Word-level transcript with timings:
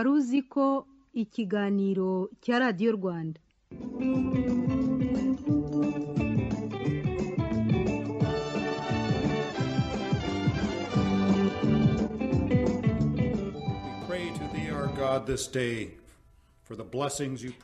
wari 0.00 0.10
uzi 0.16 0.40
ko 0.52 0.64
ikiganiro 1.22 2.10
cya 2.42 2.56
radiyo 2.62 2.90
rwanda. 2.98 3.38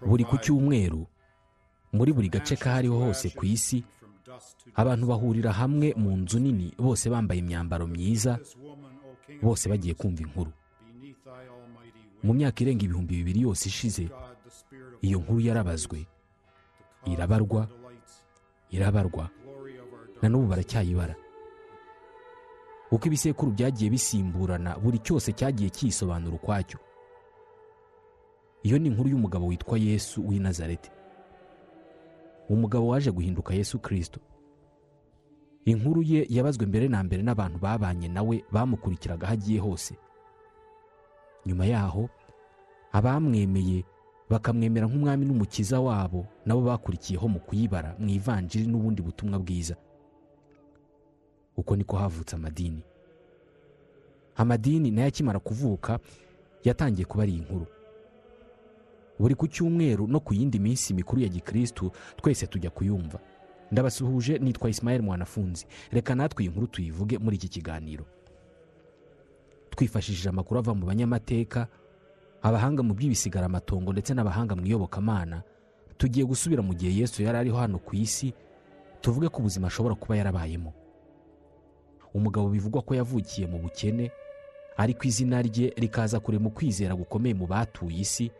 Buri 0.06 0.24
ku 0.24 0.36
cyumweru 0.38 1.06
muri 1.92 2.10
buri 2.12 2.28
gace 2.28 2.56
kahariho 2.56 2.98
hose 2.98 3.30
ku 3.34 3.42
isi 3.46 3.82
abantu 4.74 5.04
bahurira 5.10 5.50
hamwe 5.52 5.94
mu 5.96 6.10
nzu 6.22 6.38
nini 6.38 6.66
bose 6.78 7.10
bambaye 7.10 7.40
imyambaro 7.42 7.86
myiza 7.86 8.38
bose 9.42 9.64
bagiye 9.68 9.94
kumva 9.94 10.22
inkuru. 10.22 10.52
Mu 12.22 12.32
myaka 12.34 12.62
irenga 12.64 12.84
ibihumbi 12.84 13.16
bibiri 13.16 13.40
yose 13.42 13.68
ishize 13.68 14.08
iyo 15.02 15.18
nkuru 15.18 15.40
yarabazwe. 15.40 16.06
Irabarwa 17.06 17.68
irabarwa 18.70 19.30
na 20.22 20.28
n'ubu 20.28 20.46
baracyayibara. 20.46 21.14
Uko 22.90 23.06
ibisekuru 23.06 23.52
byagiye 23.52 23.90
bisimburana 23.90 24.78
buri 24.78 24.98
cyose 24.98 25.32
cyagiye 25.32 25.70
cyisobanura 25.70 26.34
ukwacyo. 26.36 26.78
Iyo 28.62 28.78
ni 28.78 28.88
inkuru 28.88 29.08
y'umugabo 29.10 29.46
witwa 29.46 29.78
yesu 29.78 30.26
w'i 30.28 30.38
nazareti. 30.38 30.90
Umugabo 32.48 32.88
waje 32.88 33.10
guhinduka 33.10 33.54
yesu 33.54 33.78
kirisito 33.78 34.20
inkuru 35.66 36.02
ye 36.02 36.26
yabazwe 36.30 36.66
mbere 36.66 36.88
na 36.88 37.02
mbere 37.02 37.22
n'abantu 37.22 37.58
babanye 37.58 38.08
nawe 38.08 38.44
bamukurikiraga 38.52 39.26
aho 39.26 39.34
agiye 39.34 39.60
hose. 39.60 39.94
Nyuma 41.46 41.66
yaho. 41.66 42.08
Abamwemeye 42.92 43.84
bakamwemera 44.30 44.86
nk'umwami 44.86 45.26
n'umukiza 45.26 45.80
wabo 45.80 46.26
nabo 46.46 46.60
bakurikiyeho 46.60 47.28
mu 47.28 47.40
kuyibara 47.40 47.94
mu 47.98 48.08
ivanjiri 48.08 48.66
n'ubundi 48.66 49.02
butumwa 49.02 49.38
bwiza. 49.38 49.76
Uko 51.56 51.76
niko 51.76 51.96
havutse 51.96 52.36
amadini. 52.36 52.82
Amadini 54.36 54.90
na 54.90 55.02
yo 55.02 55.08
akimara 55.08 55.38
kuvuka 55.40 55.98
yatangiye 56.64 57.04
kuba 57.06 57.22
ari 57.22 57.34
inkuru. 57.36 57.66
Buri 59.18 59.34
ku 59.34 59.48
cyumweru 59.48 60.06
no 60.06 60.20
ku 60.20 60.34
yindi 60.34 60.58
minsi 60.58 60.94
mikuru 60.94 61.22
ya 61.22 61.28
gikirisitu 61.28 61.90
twese 62.16 62.46
tujya 62.46 62.70
kuyumva. 62.70 63.18
Ndabasuhuje 63.72 64.38
nitwa 64.38 64.70
Ismael 64.70 65.02
mwanafunzi. 65.02 65.66
Reka 65.90 66.14
natwe 66.14 66.44
iyi 66.44 66.50
nkuru 66.50 66.66
tuyivuge 66.66 67.18
muri 67.18 67.36
iki 67.36 67.48
kiganiro. 67.48 68.04
Twifashishije 69.76 70.28
amakuru 70.28 70.58
ava 70.60 70.74
mu 70.74 70.86
banyamateka 70.86 71.68
abahanga 72.42 72.82
mu 72.82 72.94
by'ibisigaramatongo 72.94 73.92
ndetse 73.92 74.14
n'abahanga 74.14 74.56
mu 74.56 74.64
iyobokamana 74.66 75.42
tugiye 75.98 76.24
gusubira 76.26 76.62
mu 76.62 76.74
gihe 76.74 76.92
yesu 77.00 77.22
yari 77.22 77.38
ariho 77.38 77.56
hano 77.56 77.78
ku 77.78 77.96
isi 77.96 78.32
tuvuge 79.00 79.28
ko 79.28 79.38
ubuzima 79.40 79.66
ashobora 79.68 79.94
kuba 79.94 80.16
yarabayemo. 80.16 80.72
Umugabo 82.14 82.48
bivugwa 82.48 82.82
ko 82.82 82.94
yavukiye 82.94 83.46
mu 83.46 83.58
bukene 83.58 84.10
ariko 84.76 85.04
izina 85.08 85.42
rye 85.42 85.72
rikaza 85.76 86.20
kurema 86.20 86.48
ukwizera 86.48 86.94
gukomeye 86.96 87.34
mu 87.34 87.46
batuye 87.46 88.00
isi 88.00 88.30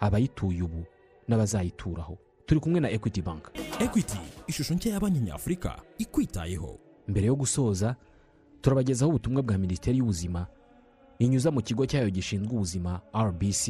abayituye 0.00 0.62
ubu 0.62 0.82
n'abazayituraho. 1.28 2.18
Turi 2.46 2.60
kumwe 2.60 2.80
na 2.80 2.90
equity 2.90 3.22
bank. 3.22 3.50
Ekwiti 3.80 4.18
ishusho 4.46 4.74
nshya 4.74 4.92
ya 4.92 5.00
banki 5.00 5.20
nyafurika 5.20 5.82
ikwitayeho. 5.98 6.78
Mbere 7.08 7.26
yo 7.26 7.34
gusoza 7.36 7.96
turabagezaho 8.60 9.10
ubutumwa 9.10 9.42
bwa 9.42 9.58
minisiteri 9.58 9.98
y'ubuzima 9.98 10.46
inyuza 11.20 11.50
mu 11.52 11.60
kigo 11.62 11.84
cyayo 11.86 12.08
gishinzwe 12.10 12.48
ubuzima 12.56 13.00
rbc 13.14 13.64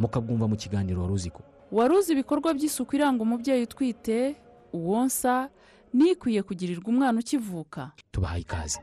mukabwumva 0.00 0.48
mu 0.48 0.56
kiganiro 0.56 1.02
wari 1.04 1.12
uziko? 1.14 1.42
Wari 1.72 1.94
uzi 1.94 2.12
ibikorwa 2.12 2.54
by'isuku 2.56 2.96
iranga 2.96 3.22
umubyeyi 3.22 3.62
utwite 3.68 4.36
uwonsa 4.72 5.48
n'ikwiye 5.94 6.42
kugirirwa 6.42 6.88
umwana 6.88 7.20
ukivuka? 7.20 7.92
Tubahaye 8.12 8.42
ikaze. 8.42 8.80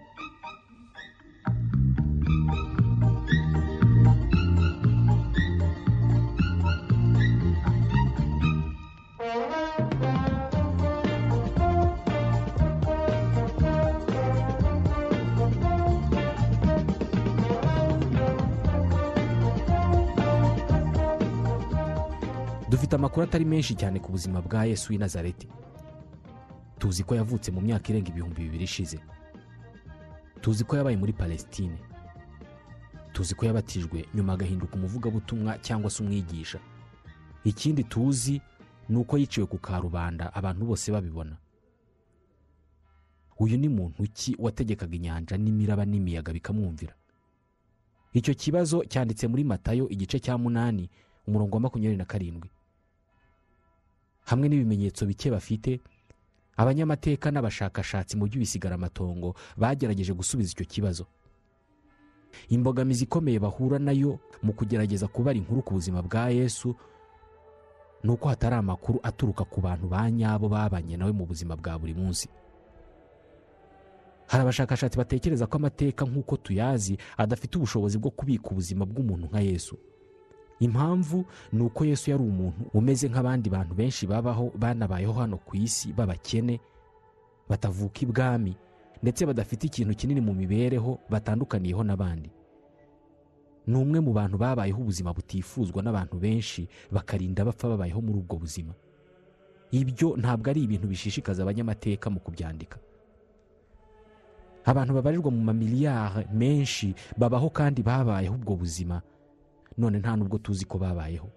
Dufite 22.88 22.96
amakuru 22.96 23.24
atari 23.24 23.46
menshi 23.46 23.76
cyane 23.76 24.00
ku 24.00 24.12
buzima 24.12 24.42
bwa 24.42 24.64
yesu 24.66 24.94
w'i 24.94 24.98
nazareti 25.00 25.48
tuzi 26.80 27.04
ko 27.04 27.16
yavutse 27.20 27.52
mu 27.52 27.60
myaka 27.62 27.90
irenga 27.92 28.10
ibihumbi 28.10 28.42
bibiri 28.48 28.64
ishize. 28.64 29.00
Tuzi 30.42 30.64
ko 30.64 30.78
yabaye 30.78 30.96
muri 30.98 31.12
palesitine 31.14 31.76
tuzi 33.14 33.36
ko 33.36 33.44
yabatijwe 33.46 34.06
nyuma 34.16 34.34
agahinduka 34.34 34.76
umuvugabutumwa 34.80 35.58
cyangwa 35.60 35.90
se 35.92 36.04
umwigisha. 36.04 36.60
Ikindi 37.44 37.84
tuzi 37.84 38.40
ni 38.90 38.96
uko 38.98 39.18
yiciwe 39.20 39.46
ku 39.52 39.58
karubanda 39.60 40.32
abantu 40.34 40.66
bose 40.66 40.88
babibona. 40.92 41.36
Uyu 43.40 43.58
ni 43.58 43.68
muntu 43.70 44.04
ki 44.14 44.36
wategekaga 44.40 44.96
inyanja 44.96 45.36
n'imiraba 45.38 45.84
n'imiyaga 45.86 46.32
bikamwumvira? 46.34 46.94
Icyo 48.16 48.32
kibazo 48.34 48.86
cyanditse 48.88 49.28
muri 49.28 49.44
matayo 49.44 49.90
igice 49.92 50.20
cya 50.24 50.38
munani 50.40 50.88
umurongo 51.28 51.56
wa 51.56 51.62
makumyabiri 51.68 51.98
na 52.00 52.06
karindwi. 52.06 52.50
Hamwe 54.28 54.46
n'ibimenyetso 54.50 55.06
bike 55.08 55.32
bafite 55.32 55.80
abanyamateka 56.58 57.32
n'abashakashatsi 57.32 58.18
mu 58.18 58.26
by'ibisigaramatongo 58.28 59.36
bagerageje 59.58 60.14
gusubiza 60.14 60.52
icyo 60.52 60.66
kibazo. 60.66 61.06
Imbogamizi 62.50 63.04
ikomeye 63.08 63.40
bahura 63.40 63.80
na 63.80 63.92
yo 63.96 64.20
mu 64.44 64.54
kugerageza 64.54 65.08
kubara 65.08 65.38
inkuru 65.40 65.62
ku 65.64 65.74
buzima 65.74 66.02
bwa 66.04 66.30
yesu 66.30 66.76
ni 68.04 68.10
uko 68.12 68.28
hatari 68.30 68.56
amakuru 68.56 69.00
aturuka 69.04 69.44
ku 69.46 69.62
bantu 69.62 69.88
ba 69.88 70.12
nyabo 70.12 70.50
babanye 70.50 70.98
nawe 70.98 71.12
mu 71.12 71.26
buzima 71.26 71.56
bwa 71.56 71.80
buri 71.80 71.94
munsi. 71.94 72.28
Hari 74.28 74.42
abashakashatsi 74.44 74.98
batekereza 74.98 75.48
ko 75.48 75.56
amateka 75.58 76.06
nk'uko 76.06 76.38
tuyazi 76.38 76.98
adafite 77.18 77.56
ubushobozi 77.58 77.98
bwo 77.98 78.12
kubika 78.12 78.50
ubuzima 78.52 78.84
bw'umuntu 78.86 79.26
nka 79.32 79.40
yesu. 79.40 79.78
Impamvu 80.60 81.26
ni 81.54 81.62
uko 81.64 81.86
yesu 81.86 82.12
yari 82.12 82.24
umuntu 82.24 82.66
umeze 82.74 83.10
nk'abandi 83.10 83.50
bantu 83.50 83.74
benshi 83.76 84.08
babaho 84.08 84.52
banabayeho 84.58 85.14
hano 85.14 85.38
ku 85.38 85.54
isi 85.58 85.94
b'abakene 85.94 86.60
batavuka 87.50 88.02
ibwami 88.02 88.58
ndetse 89.04 89.26
badafite 89.26 89.64
ikintu 89.70 89.94
kinini 89.96 90.22
mu 90.22 90.34
mibereho 90.34 90.98
batandukaniyeho 91.10 91.84
n'abandi. 91.86 92.30
Ni 93.68 93.76
umwe 93.78 94.00
mu 94.00 94.12
bantu 94.14 94.38
babayeho 94.42 94.82
ubuzima 94.82 95.14
butifuzwa 95.14 95.84
n'abantu 95.84 96.18
benshi 96.18 96.68
bakarinda 96.92 97.46
bapfa 97.46 97.68
babayeho 97.70 98.02
muri 98.02 98.18
ubwo 98.26 98.36
buzima. 98.42 98.74
Ibyo 99.72 100.18
ntabwo 100.18 100.50
ari 100.50 100.64
ibintu 100.66 100.88
bishishikaza 100.88 101.44
abanyamateka 101.44 102.10
mu 102.10 102.20
kubyandika. 102.20 102.80
Abantu 104.66 104.94
babarirwa 104.98 105.32
mu 105.32 105.42
mamiliyari 105.44 106.26
menshi 106.34 106.96
babaho 107.18 107.50
kandi 107.54 107.84
babayeho 107.84 108.36
ubwo 108.36 108.56
buzima. 108.56 109.02
None 109.78 110.00
nta 110.00 110.16
nubwo 110.16 110.38
tuzi 110.38 110.66
ko 110.66 110.78
babayeho. 110.78 111.30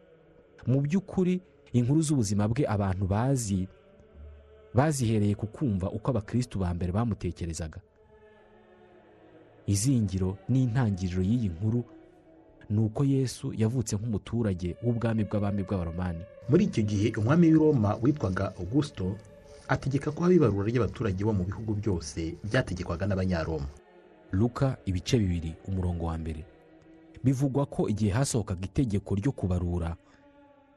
Mu 0.66 0.80
by'ukuri 0.80 1.40
inkuru 1.72 2.02
z'ubuzima 2.02 2.48
bwe 2.48 2.64
abantu 2.68 3.04
bazi 3.06 3.68
bazihereye 4.74 5.34
ku 5.34 5.46
kumva 5.46 5.90
uko 5.90 6.10
abakirisitu 6.10 6.58
ba 6.58 6.74
mbere 6.74 6.92
bamutekerezaga. 6.92 7.80
Izingiro 9.66 10.38
n'intangiriro 10.48 11.22
y'iyi 11.22 11.48
nkuru 11.48 11.84
ni 12.70 12.78
uko 12.80 13.04
yesu 13.04 13.52
yavutse 13.56 13.96
nk'umuturage 13.96 14.76
w'ubwami 14.82 15.24
bw'abami 15.24 15.62
bw'abaromani. 15.62 16.22
Muri 16.48 16.64
icyo 16.70 16.82
gihe 16.82 17.08
umwami 17.18 17.46
w'i 17.50 17.58
roma 17.58 17.90
witwaga 18.02 18.54
augusto 18.58 19.16
ategeka 19.68 20.10
ko 20.10 20.22
haba 20.26 20.34
ibarura 20.34 20.66
ry'abaturage 20.70 21.22
bo 21.24 21.32
mu 21.32 21.44
bihugu 21.46 21.74
byose 21.78 22.34
byategekwaga 22.46 23.06
n'abanyaroma. 23.06 23.68
Luka 24.32 24.76
ibice 24.86 25.18
bibiri 25.18 25.54
umurongo 25.68 26.04
wa 26.10 26.18
mbere. 26.18 26.42
Bivugwa 27.24 27.66
ko 27.66 27.88
igihe 27.88 28.10
hasohokaga 28.12 28.64
itegeko 28.64 29.14
ryo 29.14 29.32
kubarura. 29.32 29.96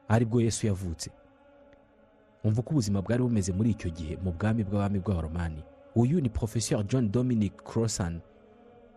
Aribwo 0.08 0.40
yesu 0.40 0.66
yavutse. 0.66 1.10
Umva 2.44 2.60
uko 2.60 2.70
ubuzima 2.70 3.02
bwari 3.02 3.22
bumeze 3.22 3.52
muri 3.52 3.70
icyo 3.70 3.90
gihe 3.90 4.16
mu 4.24 4.32
bwami 4.32 4.64
bw'abami 4.64 4.98
bw'abaromani. 5.00 5.62
Uyu 5.96 6.20
ni 6.20 6.28
professeur 6.28 6.84
john 6.86 7.10
dominic 7.10 7.56
crossan 7.64 8.20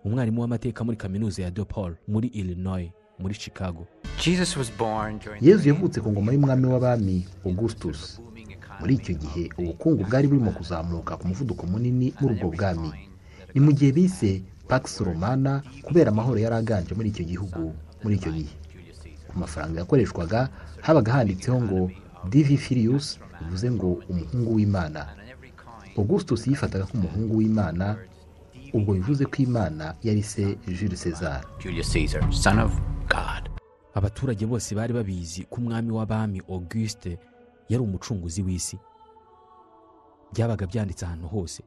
umwarimu 0.05 0.41
w'amateka 0.41 0.83
muri 0.83 0.97
kaminuza 0.97 1.43
ya 1.43 1.51
DePaul 1.51 1.95
muri 2.07 2.27
illinois 2.27 2.91
muri 3.19 3.33
chicago. 3.33 3.87
Jesus 4.23 4.57
was 4.57 4.71
born 4.77 5.19
during 5.19 5.43
yezu 5.43 5.69
yavutse 5.69 6.01
ku 6.01 6.11
ngoma 6.11 6.31
y'umwami 6.33 6.65
w'abami 6.67 7.25
augustus. 7.45 8.19
Muri 8.79 8.93
icyo 8.95 9.13
gihe 9.15 9.49
ubukungu 9.57 10.03
bwari 10.03 10.27
burimo 10.27 10.51
kuzamuka 10.51 11.17
ku 11.17 11.27
muvuduko 11.27 11.65
munini 11.67 12.13
muri 12.21 12.35
ubwo 12.35 12.49
bwami. 12.51 12.91
Ni 13.55 13.61
mu 13.61 13.71
gihe 13.71 13.91
bise 13.91 14.43
pax 14.67 14.99
romana 15.01 15.63
kubera 15.83 16.11
amahoro 16.11 16.39
yari 16.39 16.55
aganje 16.55 16.95
muri 16.95 17.09
icyo 17.09 17.23
gihugu 17.25 17.73
muri 18.03 18.15
icyo 18.15 18.31
gihe. 18.31 18.53
Ku 19.27 19.39
mafaranga 19.39 19.79
yakoreshwaga 19.79 20.49
habaga 20.81 21.11
handitseho 21.13 21.61
ngo 21.61 21.91
divi 22.29 22.57
filius 22.57 23.19
bivuze 23.41 23.71
ngo 23.71 23.89
umuhungu 24.09 24.55
w'imana. 24.55 25.07
Augustus 25.97 26.47
yifataga 26.47 26.85
nk'umuhungu 26.85 27.37
w'imana 27.37 27.97
ubwo 28.73 28.93
bivuze 28.93 29.25
ko 29.25 29.35
imana 29.41 29.95
yari 30.03 30.23
se 30.23 30.57
jules 30.67 31.01
césar. 31.03 31.41
Julius 31.59 31.89
Caesar, 31.93 32.21
son 32.33 32.59
of 32.59 32.71
God. 33.09 33.49
abaturage 33.97 34.45
bose 34.45 34.75
bari 34.75 34.93
babizi 34.93 35.43
ko 35.49 35.55
umwami 35.61 35.91
w'abami 35.91 36.41
auguste 36.49 37.17
yari 37.69 37.81
umucunguzi 37.83 38.41
w'isi. 38.41 38.77
Byabaga 40.33 40.67
byanditse 40.67 41.05
ahantu 41.05 41.27
hose. 41.27 41.63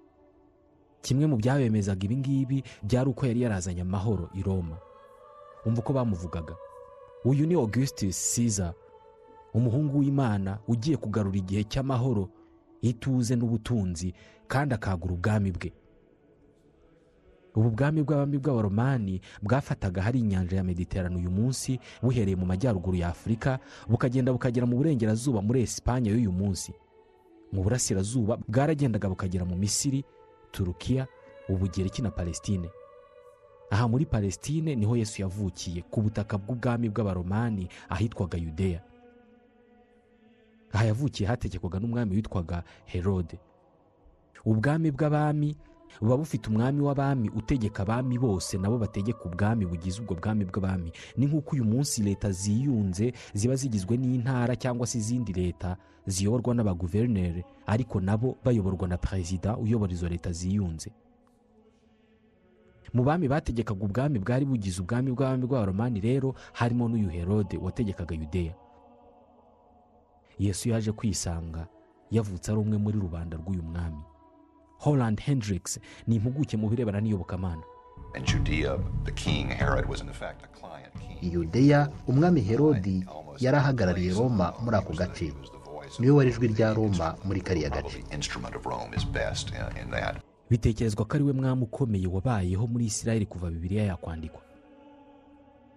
Kimwe 1.02 1.26
mu 1.26 1.36
byabemezaga 1.36 2.04
ibi 2.04 2.16
ngibi 2.16 2.58
byari 2.82 3.10
uko 3.10 3.26
yari 3.26 3.40
yarazanye 3.42 3.80
amahoro 3.82 4.28
i 4.34 4.42
roma. 4.42 4.76
Umva 5.66 5.80
uko 5.80 5.92
bamuvugaga. 5.92 6.54
Uyu 7.24 7.46
ni 7.46 7.54
augustus 7.54 8.16
caesar 8.34 8.74
umuhungu 9.54 9.98
w'imana 9.98 10.58
ugiye 10.68 10.96
kugarura 10.96 11.36
igihe 11.38 11.64
cy'amahoro 11.64 12.28
ituze 12.82 13.36
n'ubutunzi 13.36 14.14
kandi 14.48 14.74
akagura 14.74 15.14
ubwami 15.14 15.50
bwe. 15.52 15.72
Ubu 17.54 17.70
bwami 17.70 18.02
bw'abami 18.02 18.38
bw'abaromani 18.38 19.20
bwafataga 19.42 20.02
hari 20.02 20.18
inyanja 20.22 20.56
ya 20.56 20.64
mediterane 20.64 21.16
uyu 21.16 21.30
munsi 21.30 21.80
buhereye 22.02 22.36
mu 22.36 22.46
majyaruguru 22.46 22.96
ya 22.96 23.08
afurika 23.10 23.58
bukagenda 23.90 24.32
bukagera 24.32 24.66
mu 24.70 24.76
burengerazuba 24.78 25.42
muri 25.42 25.62
esipanye 25.66 26.10
y'uyu 26.14 26.30
munsi. 26.32 26.70
Mu 27.52 27.62
burasirazuba 27.66 28.38
bwaragendaga 28.48 29.08
bukagera 29.10 29.42
mu 29.44 29.56
misiri 29.58 30.04
turukiya 30.52 31.06
ubugereki 31.48 32.02
na 32.02 32.10
palestine. 32.10 32.70
Aha 33.70 33.88
muri 33.88 34.06
palestine 34.06 34.74
ni 34.76 34.86
ho 34.86 34.96
yesu 34.96 35.22
yavukiye 35.22 35.82
ku 35.90 36.02
butaka 36.02 36.38
bw'ubwami 36.38 36.88
bw'abaromani 36.90 37.68
ahitwaga 37.88 38.38
yudeya. 38.38 38.82
Aha 40.72 40.84
yavukiye 40.84 41.28
hategekwaga 41.28 41.78
n'umwami 41.80 42.16
witwaga 42.16 42.62
herode. 42.86 43.38
Ubwami 44.44 44.90
bw'abami 44.90 45.56
buba 46.00 46.16
bufite 46.16 46.48
umwami 46.50 46.80
w'abami 46.82 47.28
utegeka 47.30 47.82
abami 47.82 48.18
bose 48.18 48.58
nabo 48.58 48.78
bategeka 48.78 49.24
ubwami 49.24 49.66
bugize 49.66 50.00
ubwo 50.02 50.14
bwami 50.14 50.44
bw'abami. 50.44 50.92
Ni 51.16 51.26
nk'uko 51.26 51.54
uyu 51.56 51.64
munsi 51.64 52.02
leta 52.02 52.30
ziyunze 52.32 53.12
ziba 53.34 53.54
zigizwe 53.56 53.96
n'intara 53.96 54.56
cyangwa 54.56 54.86
se 54.86 54.98
izindi 54.98 55.32
leta 55.32 55.76
ziyoborwa 56.06 56.54
n'abaguverineri 56.54 57.44
ariko 57.66 58.00
nabo 58.00 58.36
bayoborwa 58.44 58.88
na 58.88 58.96
perezida 58.98 59.56
uyobora 59.56 59.92
izo 59.92 60.08
leta 60.08 60.32
ziyunze. 60.32 60.90
Mu 62.94 63.04
bami 63.04 63.28
bategekaga 63.28 63.84
ubwami 63.86 64.18
bwari 64.18 64.44
bugize 64.44 64.80
ubwami 64.82 65.10
bw'abami 65.14 65.46
bw'abaromani 65.46 66.00
rero 66.00 66.34
harimo 66.52 66.88
n'uyu 66.88 67.08
herode 67.08 67.56
wategekaga 67.58 68.14
yudeya. 68.14 68.54
Yesu 70.38 70.68
yaje 70.72 70.92
kwisanga 70.92 71.68
yavutse 72.10 72.50
ari 72.50 72.60
umwe 72.60 72.78
muri 72.78 72.98
rubanda 72.98 73.36
rw'uyu 73.36 73.62
mwami. 73.62 74.02
Holland 74.80 75.20
hendricks 75.20 75.78
ni 76.06 76.16
impuguke 76.16 76.56
mu 76.56 76.68
birebana 76.68 77.00
n'iyobokamana 77.00 77.62
In 78.16 78.24
Judea, 78.24 78.74
the 79.04 79.12
king 79.12 79.46
Herod 79.54 79.86
was 79.86 80.00
in 80.02 80.08
effect 80.08 80.42
a 80.44 80.48
client 80.58 80.90
king. 80.98 81.32
yudeya 81.32 81.88
umwami 82.08 82.40
herodi 82.40 83.04
yari 83.38 83.56
ahagarariye 83.56 84.12
roma 84.14 84.52
muri 84.64 84.76
ako 84.76 84.92
gace. 84.92 85.32
ni 85.98 86.06
we 86.06 86.12
wari 86.16 86.30
ijwi 86.30 86.48
rya 86.48 86.74
roma 86.74 87.14
muri 87.24 87.40
kariya 87.40 87.70
gace. 87.70 88.02
Bitekerezwa 90.50 91.04
ko 91.06 91.14
ari 91.14 91.24
we 91.24 91.32
mwami 91.32 91.62
ukomeye 91.62 92.06
wabayeho 92.06 92.66
muri 92.66 92.84
isirayeli 92.86 93.26
kuva 93.26 93.50
bibiliya 93.50 93.84
yakwandikwa. 93.84 94.42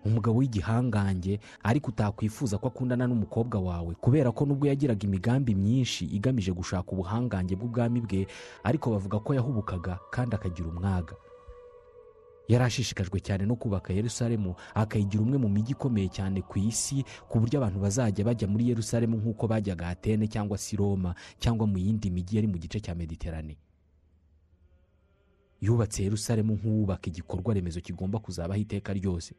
Umugabo 0.06 0.38
w'igihangange 0.40 1.40
ariko 1.64 1.90
utakwifuza 1.92 2.58
ko 2.58 2.68
akundana 2.68 3.08
n'umukobwa 3.08 3.60
wawe 3.60 3.96
kubera 3.96 4.32
ko 4.32 4.46
nubwo 4.46 4.68
yagiraga 4.68 5.04
imigambi 5.08 5.56
myinshi 5.56 6.06
igamije 6.06 6.52
gushaka 6.52 6.92
ubuhangange 6.92 7.56
bw'ubwami 7.56 8.02
bwe 8.04 8.28
ariko 8.64 8.92
bavuga 8.92 9.20
ko 9.24 9.34
yahubukaga 9.34 10.00
kandi 10.12 10.36
akagira 10.36 10.68
umwaga. 10.70 11.16
Yari 12.48 12.64
ashishikajwe 12.68 13.20
cyane 13.24 13.46
no 13.48 13.56
kubaka 13.56 13.94
yerusalemu 13.96 14.52
akayigira 14.76 15.24
umwe 15.24 15.38
mu 15.40 15.48
mijyi 15.50 15.72
ikomeye 15.80 16.10
cyane 16.12 16.42
ku 16.44 16.60
isi 16.60 17.00
ku 17.32 17.40
buryo 17.40 17.56
abantu 17.64 17.80
bazajya 17.80 18.26
bajya 18.28 18.48
muri 18.52 18.68
yerusalemu 18.68 19.16
nk'uko 19.18 19.48
bajyaga 19.48 19.88
atene 19.88 20.28
cyangwa 20.28 20.58
se 20.60 20.76
i 20.76 20.78
roma 20.78 21.16
cyangwa 21.40 21.64
mu 21.68 21.78
yindi 21.80 22.12
mijyi 22.12 22.36
yari 22.44 22.48
mu 22.52 22.58
gice 22.60 22.80
cya 22.84 22.92
mediterane. 22.96 23.56
Yubatse 25.64 26.04
yerusalemu 26.04 26.54
nk'uwubaka 26.60 27.08
igikorwa 27.08 27.54
remezo 27.56 27.80
kigomba 27.80 28.20
kuzabaho 28.20 28.60
iteka 28.60 28.92
ryose. 28.94 29.32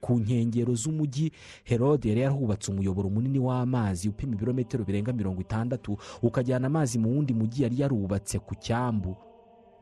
Ku 0.00 0.18
nkengero 0.20 0.74
z'umujyi 0.74 1.32
herode 1.64 2.08
yari 2.08 2.20
yarubatse 2.20 2.70
umuyoboro 2.72 3.10
munini 3.10 3.38
w'amazi 3.38 4.08
upima 4.08 4.34
ibirometero 4.34 4.84
birenga 4.84 5.12
mirongo 5.12 5.40
itandatu 5.40 5.98
ukajyana 6.22 6.66
amazi 6.66 6.98
mu 6.98 7.08
wundi 7.10 7.34
mujyi 7.34 7.62
yari 7.62 7.80
yarubatse 7.80 8.38
ku 8.38 8.54
cyambu. 8.54 9.16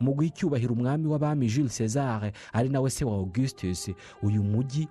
Mu 0.00 0.12
guha 0.14 0.26
icyubahiro 0.28 0.72
umwami 0.74 1.06
w'abami 1.08 1.46
jules 1.48 1.76
césar 1.78 2.32
ari 2.52 2.68
nawe 2.68 2.90
se 2.90 3.04
wa 3.04 3.14
augustus 3.16 3.90
uyu 4.22 4.42
mujyi 4.42 4.88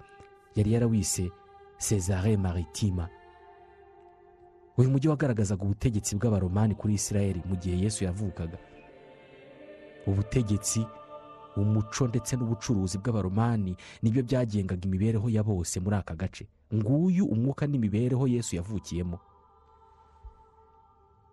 yari 0.56 0.74
yarawise 0.74 1.30
césare 1.78 2.38
maritima. 2.38 3.10
Uyu 4.78 4.90
mujyi 4.90 5.08
wagaragazaga 5.10 5.64
ubutegetsi 5.64 6.16
bw'abaromani 6.16 6.76
kuri 6.76 6.94
isirayeli 6.94 7.42
mu 7.50 7.56
gihe 7.56 7.78
yesu 7.84 8.04
yavukaga. 8.04 8.58
Ubutegetsi 10.08 10.86
umuco 11.56 12.08
ndetse 12.08 12.36
n'ubucuruzi 12.36 12.98
bw'abaromani 12.98 13.78
ni 14.02 14.10
byo 14.12 14.24
byagengaga 14.24 14.84
imibereho 14.88 15.30
ya 15.30 15.44
bose 15.44 15.80
muri 15.80 15.96
aka 15.96 16.16
gace. 16.16 16.48
Nguyu 16.74 17.26
umwuka 17.26 17.68
n'imibereho 17.68 18.28
yesu 18.28 18.56
yavukiyemo. 18.56 19.20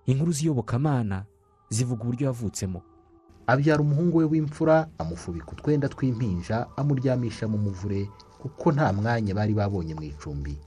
Inkuru 0.07 0.33
z'iyobokamana 0.33 1.25
zivuga 1.69 2.03
uburyo 2.03 2.27
yavutsemo 2.27 2.83
abyara 3.47 3.83
umuhungu 3.83 4.19
we 4.19 4.25
w'imfura 4.25 4.89
amufubika 4.99 5.51
utwenda 5.53 5.89
tw'impinja 5.89 6.67
amuryamisha 6.77 7.49
mu 7.49 7.59
muvure 7.59 8.09
kuko 8.41 8.73
nta 8.73 8.93
mwanya 8.93 9.35
bari 9.35 9.55
babonye 9.55 9.95
mu 9.95 10.03
icumbi. 10.03 10.59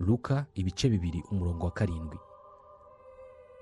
Luka 0.00 0.46
ibice 0.54 0.88
bibiri 0.88 1.22
umurongo 1.30 1.64
wa 1.66 1.70
karindwi. 1.72 2.18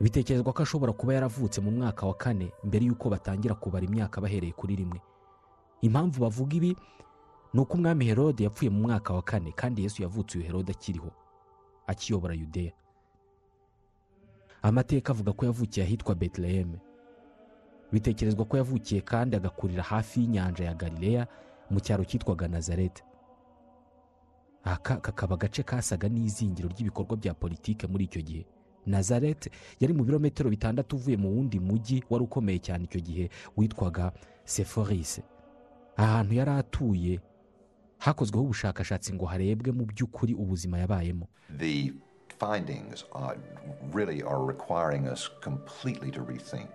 Bitekerezwa 0.01 0.53
ko 0.53 0.63
ashobora 0.63 0.93
kuba 0.93 1.15
yaravutse 1.15 1.61
mu 1.61 1.71
mwaka 1.71 2.07
wa 2.07 2.15
kane 2.15 2.51
mbere 2.65 2.85
y'uko 2.87 3.11
batangira 3.11 3.55
kubara 3.55 3.85
imyaka 3.87 4.21
bahereye 4.21 4.53
kuri 4.53 4.77
rimwe. 4.77 5.01
Impamvu 5.81 6.21
bavuga 6.21 6.57
ibi 6.57 6.77
ni 7.55 7.61
uko 7.61 7.75
umwami 7.75 8.05
herode 8.05 8.45
yapfuye 8.45 8.71
mu 8.71 8.81
mwaka 8.81 9.15
wa 9.15 9.23
kane 9.23 9.53
kandi 9.53 9.83
yesu 9.83 10.03
yavutse 10.03 10.39
uyu 10.39 10.47
herode 10.47 10.73
akiriho 10.73 11.11
akiyobora 11.87 12.35
yudeya. 12.35 12.73
Amateka 14.63 15.13
avuga 15.13 15.33
ko 15.33 15.47
yavukiye 15.47 15.87
ahitwa 15.87 16.15
beteleheme 16.15 16.79
bitekerezwa 17.93 18.45
ko 18.45 18.57
yavukiye 18.57 19.01
kandi 19.01 19.37
agakurira 19.37 19.83
hafi 19.83 20.21
y'inyanja 20.21 20.65
ya 20.65 20.75
galileya 20.75 21.27
mu 21.71 21.81
cyaro 21.81 22.05
cyitwaga 22.05 22.49
nazarete 22.49 23.03
aka 24.65 24.97
kakaba 25.01 25.35
agace 25.35 25.63
kasaga 25.63 26.09
n'izingiro 26.09 26.69
ry'ibikorwa 26.69 27.17
bya 27.17 27.35
politike 27.35 27.87
muri 27.87 28.05
icyo 28.05 28.23
gihe. 28.23 28.45
Nazarete 28.87 29.51
yari 29.81 29.95
mu 29.95 30.05
birometero 30.05 30.51
bitandatu 30.51 30.97
uvuye 30.97 31.17
mu 31.17 31.29
wundi 31.33 31.61
mujyi 31.61 32.05
wari 32.11 32.25
ukomeye 32.25 32.59
cyane 32.61 32.85
icyo 32.85 33.01
gihe 33.01 33.31
witwaga 33.57 34.13
seforise. 34.45 35.23
Ahantu 36.05 36.35
yari 36.35 36.51
atuye 36.51 37.21
hakozweho 37.99 38.45
ubushakashatsi 38.45 39.13
ngo 39.15 39.25
harebwe 39.27 39.73
mu 39.73 39.85
by'ukuri 39.85 40.35
ubuzima 40.35 40.79
yabayemo 40.79 41.27
The 41.59 41.93
findings 42.39 43.05
really 43.93 44.23
are 44.23 44.41
requiring 44.53 45.05
us 45.09 45.29
completely 45.45 46.11
to 46.11 46.21
rethink 46.25 46.69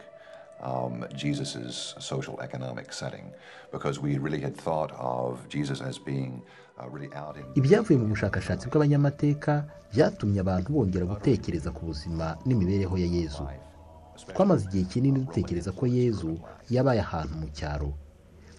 um, 0.62 1.06
Jesus' 1.16 1.96
social 2.00 2.38
economic 2.42 2.94
setting 2.94 3.32
because 3.72 4.00
we 4.00 4.18
really 4.18 4.42
had 4.42 4.56
thought 4.56 4.92
of 5.00 5.48
Jesus 5.50 5.82
as 5.82 5.98
being 5.98 6.42
uh, 6.80 6.88
really 6.94 7.10
out 7.16 7.36
in. 7.38 7.44
ibyavuye 7.56 7.98
mu 8.00 8.08
bushakashatsi 8.08 8.68
bw'abanyamateka 8.70 9.66
byatumye 9.94 10.40
abantu 10.40 10.74
bongera 10.74 11.06
gutekereza 11.06 11.72
ku 11.72 11.86
buzima 11.86 12.38
n'imibereho 12.46 12.98
ya 12.98 13.06
yezu 13.08 13.44
twamaze 14.34 14.66
igihe 14.70 14.84
kinini 14.86 15.20
dutekereza 15.20 15.72
ko 15.72 15.88
yezu 15.88 16.38
yabaye 16.70 17.00
ahantu 17.02 17.34
mu 17.42 17.48
cyaro 17.58 17.90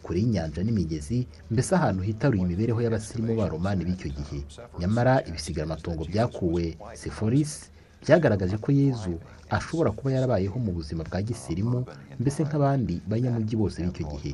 kure 0.06 0.18
y'inyanja 0.22 0.62
n'imigezi 0.62 1.26
mbese 1.50 1.74
ahantu 1.74 2.02
hitaruye 2.06 2.42
imibereho 2.46 2.78
y'abasirimu 2.84 3.34
b'abaromani 3.34 3.82
b'icyo 3.84 4.08
gihe. 4.16 4.38
Nyamara 4.78 5.14
ibisigaraamatongo 5.28 6.04
byakuwe. 6.06 6.78
Seforisi 6.94 7.70
byagaragaje 8.06 8.56
ko 8.62 8.70
yezu 8.72 9.14
ashobora 9.50 9.90
kuba 9.90 10.10
yarabayeho 10.14 10.58
mu 10.62 10.70
buzima 10.78 11.02
bwa 11.08 11.18
gisirimu 11.22 11.78
mbese 12.20 12.40
nk'abandi 12.46 12.94
banyamujyi 13.10 13.54
bose 13.58 13.82
b'icyo 13.82 14.04
gihe. 14.12 14.30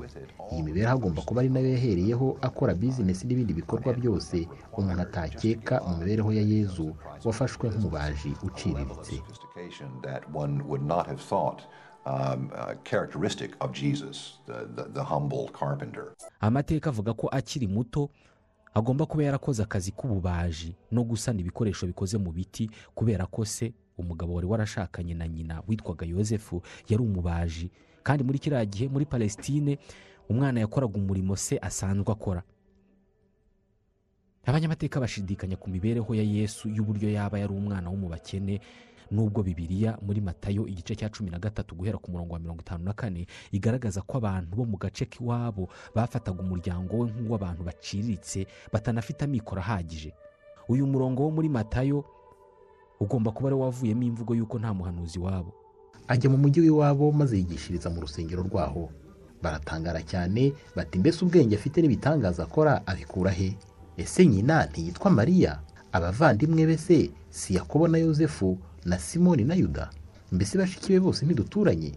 Iyi 0.52 0.60
mibereho 0.66 0.92
agomba 0.92 1.20
kuba 1.24 1.40
ari 1.40 1.48
na 1.52 1.60
yo 1.64 1.70
yahereyeho 1.76 2.26
akora 2.44 2.74
bizinesi 2.76 3.24
n'ibindi 3.26 3.52
bikorwa 3.56 3.90
byose 3.96 4.36
umuntu 4.76 5.02
atakeka 5.08 5.74
mu 5.88 5.92
mibereho 6.00 6.30
ya 6.36 6.44
yezu 6.52 6.86
wafashwe 7.24 7.64
nk'umubaji 7.72 8.32
uciriritse. 8.46 9.14
Um, 12.04 12.50
uh, 12.52 12.74
characteristic 12.82 13.50
of 13.60 13.72
Jesus, 13.72 14.38
the, 14.46 14.66
the, 14.74 14.88
the 14.92 15.04
humble 15.04 15.48
carpenter. 15.52 16.12
amateka 16.40 16.90
avuga 16.90 17.14
ko 17.14 17.28
akiri 17.28 17.66
muto 17.66 18.10
agomba 18.74 19.06
kuba 19.06 19.22
yarakoze 19.24 19.62
akazi 19.62 19.92
k'ububaji 19.92 20.74
no 20.90 21.04
gusana 21.04 21.40
ibikoresho 21.40 21.86
bikoze 21.86 22.18
mu 22.18 22.32
biti 22.32 22.70
kubera 22.94 23.26
ko 23.26 23.44
se 23.44 23.72
umugabo 23.98 24.34
wari 24.34 24.46
warashakanye 24.46 25.14
na 25.14 25.28
nyina 25.28 25.62
witwaga 25.68 26.06
yosefu 26.06 26.62
yari 26.88 27.02
umubaji 27.04 27.70
kandi 28.02 28.24
muri 28.24 28.38
kiriya 28.38 28.64
gihe 28.66 28.88
muri 28.88 29.04
palestine 29.06 29.78
umwana 30.28 30.60
yakoraga 30.60 30.94
umurimo 30.98 31.36
se 31.36 31.58
asanzwe 31.62 32.12
akora 32.12 32.42
abanyamateka 34.46 35.00
bashidikanya 35.00 35.56
ku 35.56 35.70
mibereho 35.70 36.14
ya 36.14 36.22
yesu 36.22 36.68
y'uburyo 36.68 37.10
yaba 37.10 37.38
yari 37.38 37.52
umwana 37.54 37.90
wo 37.90 38.08
bakene 38.10 38.60
nubwo 39.10 39.42
bibiliya 39.42 39.98
muri 40.02 40.20
matayo 40.20 40.66
igice 40.66 40.94
cya 40.96 41.08
cumi 41.08 41.30
na 41.30 41.38
gatatu 41.38 41.74
guhera 41.74 41.98
ku 41.98 42.10
murongo 42.10 42.32
wa 42.34 42.40
mirongo 42.40 42.60
itanu 42.60 42.84
na 42.84 42.92
kane 42.92 43.26
igaragaza 43.52 44.02
ko 44.02 44.18
abantu 44.18 44.56
bo 44.56 44.64
mu 44.64 44.76
gace 44.78 45.04
k'iwabo 45.06 45.68
bafataga 45.94 46.40
umuryango 46.42 46.98
we 46.98 47.10
nk'uw'abantu 47.10 47.62
baciriritse 47.64 48.46
batanafite 48.72 49.22
amikoro 49.24 49.60
ahagije. 49.60 50.12
Uyu 50.68 50.86
murongo 50.86 51.22
wo 51.24 51.30
muri 51.30 51.48
matayo 51.48 52.04
ugomba 53.00 53.30
kuba 53.34 53.48
ari 53.48 53.56
wavuyemo 53.56 54.02
imvugo 54.02 54.34
y'uko 54.34 54.58
nta 54.58 54.74
muhanuzi 54.74 55.18
wabo. 55.18 55.52
Ajya 56.08 56.30
mu 56.30 56.38
mujyi 56.38 56.60
w'iwabo 56.60 57.12
maze 57.12 57.36
yigishiriza 57.38 57.90
mu 57.90 58.00
rusengero 58.00 58.42
rwaho. 58.42 58.90
Baratangara 59.42 60.02
cyane 60.02 60.52
bati 60.76 60.98
mbese 60.98 61.24
ubwenge 61.24 61.54
afite 61.58 61.82
n'ibitangaza 61.82 62.42
akora 62.46 62.86
abikura 62.86 63.30
he? 63.30 63.56
Ese 63.96 64.26
nyina 64.26 64.66
ntiyitwa 64.66 65.10
mariya? 65.10 65.60
Abavandimwe 65.92 66.66
be 66.66 66.76
se 66.78 67.10
si 67.30 67.54
yakobo 67.54 67.88
na 67.88 67.98
yosefu? 67.98 68.58
Na 68.84 68.98
simoni 68.98 69.44
na 69.44 69.54
yuda. 69.54 69.90
Mbese 70.32 70.58
bashiki 70.58 70.92
be 70.92 71.00
bose 71.00 71.26
ntiduturanye? 71.26 71.92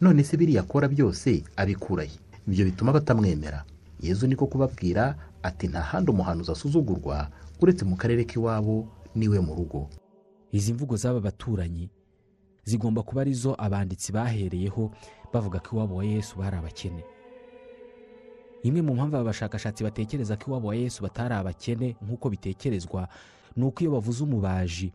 None 0.00 0.24
se 0.24 0.36
biriya 0.36 0.60
akora 0.62 0.88
byose 0.88 1.42
abikura 1.56 2.04
he 2.04 2.18
ibyo 2.48 2.64
bituma 2.64 2.92
batamwemera. 2.92 3.64
Yezu 4.00 4.26
niko 4.26 4.46
kubabwira 4.46 5.16
ati 5.42 5.68
nta 5.68 5.80
handi 5.82 6.10
umuhanuzi 6.10 6.50
asuzugurwa 6.52 7.30
uretse 7.60 7.84
mu 7.84 7.96
karere 7.96 8.24
k'iwabo 8.24 8.88
ni 9.14 9.28
we 9.28 9.40
mu 9.40 9.54
rugo. 9.54 9.88
Izi 10.52 10.72
mvugo 10.72 10.96
z'aba 10.96 11.20
baturanyi 11.20 11.90
zigomba 12.64 13.02
kuba 13.02 13.20
ari 13.20 13.34
zo 13.34 13.54
abanditsi 13.58 14.12
bahereyeho 14.12 14.90
bavuga 15.32 15.58
ko 15.60 15.76
iwabo 15.76 15.94
wa 15.96 16.04
yesu 16.04 16.38
bari 16.38 16.56
abakene. 16.56 17.02
Imwe 18.62 18.82
mu 18.82 18.94
mpamvu 18.94 19.16
aba 19.16 19.24
bashakashatsi 19.24 19.84
batekereza 19.84 20.36
ko 20.36 20.50
iwabo 20.50 20.68
wa 20.68 20.76
yesu 20.76 21.02
batari 21.02 21.34
abakene 21.34 21.96
nk'uko 22.02 22.30
bitekerezwa 22.30 23.08
ni 23.56 23.64
uko 23.64 23.80
iyo 23.82 23.90
bavuze 23.90 24.24
umubaji 24.24 24.92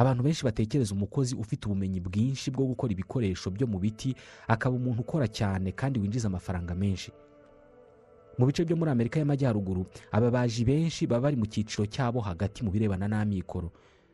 abantu 0.00 0.22
benshi 0.24 0.44
batekereza 0.44 0.94
umukozi 0.96 1.36
ufite 1.36 1.66
ubumenyi 1.68 2.00
bwinshi 2.00 2.48
bwo 2.50 2.64
gukora 2.72 2.92
ibikoresho 2.96 3.50
byo 3.52 3.66
mu 3.68 3.76
biti 3.78 4.14
akaba 4.48 4.76
umuntu 4.80 5.00
ukora 5.04 5.28
cyane 5.28 5.72
kandi 5.76 6.00
winjiza 6.00 6.28
amafaranga 6.32 6.72
menshi. 6.74 7.12
Mu 8.38 8.46
bice 8.48 8.64
byo 8.64 8.76
muri 8.80 8.90
amerika 8.90 9.18
y'amajyaruguru 9.20 9.84
ababaji 10.12 10.64
benshi 10.64 11.04
baba 11.06 11.22
bari 11.28 11.36
mu 11.36 11.44
cyiciro 11.46 11.84
cyabo 11.86 12.20
hagati 12.24 12.64
mu 12.64 12.70
birebana 12.72 13.04
n'amikoro. 13.08 13.68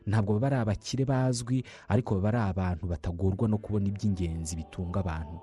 Ntabwo 0.07 0.33
baba 0.35 0.47
ari 0.47 0.55
abakire 0.59 1.05
bazwi 1.07 1.63
ariko 1.87 2.15
baba 2.19 2.27
ari 2.29 2.39
abantu 2.51 2.83
batagorwa 2.91 3.47
no 3.47 3.57
kubona 3.57 3.87
iby'ingenzi 3.87 4.55
bitunga 4.59 4.99
abantu. 4.99 5.39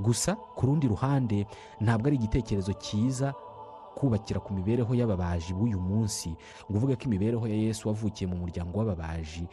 Gusa 0.00 0.36
ku 0.56 0.66
rundi 0.66 0.88
ruhande 0.88 1.44
ntabwo 1.80 2.06
ari 2.08 2.16
igitekerezo 2.16 2.72
cyiza 2.80 3.34
kubakira 3.94 4.40
ku 4.40 4.52
mibereho 4.54 4.94
y'ababaji 4.94 5.52
b'uyu 5.54 5.80
munsi 5.80 6.28
ngo 6.70 6.76
uvuge 6.76 6.96
ko 6.96 7.02
imibereho 7.06 7.44
ya 7.48 7.54
yesu 7.54 7.88
wavukiye 7.88 8.26
mu 8.30 8.36
muryango 8.36 8.78
w'ababaji 8.78 9.46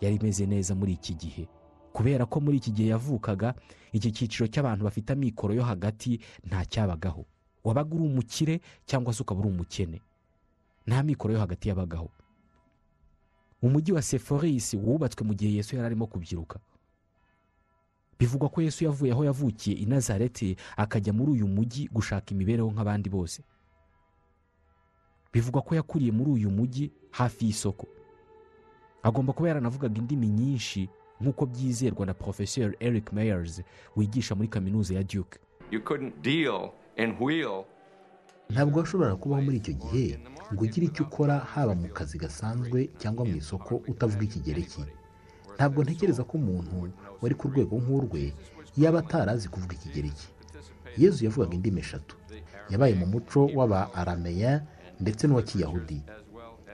yari 0.00 0.16
imeze 0.16 0.46
neza 0.46 0.74
muri 0.74 0.92
iki 0.98 1.14
gihe. 1.14 1.48
Kubera 1.92 2.26
ko 2.26 2.40
muri 2.40 2.56
iki 2.60 2.70
gihe 2.72 2.88
yavukaga 2.92 3.54
iki 3.92 4.12
cyiciro 4.12 4.46
cy'abantu 4.52 4.84
bafite 4.84 5.12
amikoro 5.16 5.54
yo 5.54 5.64
hagati 5.64 6.20
nta 6.44 6.64
cyabagaho. 6.68 7.24
Wabaga 7.64 7.94
uri 7.96 8.04
umukire 8.04 8.60
cyangwa 8.84 9.12
se 9.14 9.22
ukaba 9.22 9.40
uri 9.40 9.48
umukene. 9.48 9.98
Nta 10.86 11.02
mikoro 11.02 11.34
yo 11.34 11.40
hagati 11.40 11.68
yabagaho. 11.68 12.10
Umujyi 13.62 13.92
wa 13.92 14.02
seforisi 14.02 14.76
wubatswe 14.76 15.24
mu 15.26 15.34
gihe 15.34 15.56
yesu 15.56 15.76
yari 15.76 15.86
arimo 15.86 16.06
kubyiruka. 16.06 16.58
Bivugwa 18.18 18.48
ko 18.48 18.62
yesu 18.62 18.84
yavuye 18.84 19.12
aho 19.12 19.24
yavukiye 19.24 19.76
i 19.76 19.86
nazareti 19.86 20.56
akajya 20.76 21.12
muri 21.12 21.30
uyu 21.32 21.48
mujyi 21.48 21.88
gushaka 21.88 22.30
imibereho 22.34 22.68
nk'abandi 22.72 23.08
bose. 23.10 23.42
Bivugwa 25.36 25.62
ko 25.62 25.74
yakuriye 25.74 26.12
muri 26.12 26.30
uyu 26.30 26.50
mujyi 26.50 26.90
hafi 27.10 27.44
y'isoko. 27.46 27.86
Agomba 29.02 29.32
kuba 29.32 29.48
yaranavugaga 29.48 29.98
indimi 30.00 30.28
nyinshi 30.28 30.88
nk'uko 31.20 31.46
byizerwa 31.46 32.06
na 32.06 32.14
porofeseri 32.14 32.76
eric 32.80 33.12
meyers 33.12 33.62
wigisha 33.96 34.34
muri 34.34 34.48
kaminuza 34.48 34.94
ya 34.94 35.02
duke. 35.04 35.38
You 35.70 35.80
couldn't 35.80 36.14
deal 36.22 36.70
in 36.96 37.14
wheel 37.20 37.64
ntabwo 38.50 38.80
washobora 38.80 39.16
kubaho 39.16 39.42
muri 39.42 39.56
icyo 39.56 39.72
gihe 39.74 40.18
ngo 40.54 40.64
ugire 40.64 40.86
icyo 40.86 41.04
ukora 41.04 41.38
haba 41.38 41.74
mu 41.74 41.88
kazi 41.88 42.18
gasanzwe 42.18 42.88
cyangwa 42.98 43.24
mu 43.26 43.36
isoko 43.36 43.76
utavuga 43.88 44.24
ikigereki. 44.24 44.84
Ntabwo 45.56 45.82
ntekereza 45.84 46.24
ko 46.24 46.38
umuntu 46.38 46.90
wari 47.22 47.34
ku 47.34 47.48
rwego 47.48 47.76
nk'urwe 47.76 48.32
yaba 48.76 48.98
atarazi 49.04 49.48
kuvuga 49.48 49.74
ikigereki. 49.76 50.28
Yezu 50.96 51.24
yavugaga 51.24 51.54
indimi 51.54 51.80
eshatu. 51.80 52.16
Yabaye 52.70 52.94
mu 52.94 53.06
muco 53.06 53.46
w'aba 53.54 53.94
arameya 53.94 54.62
ndetse 55.00 55.26
n'uwa 55.26 55.42
kiyahudi 55.42 56.02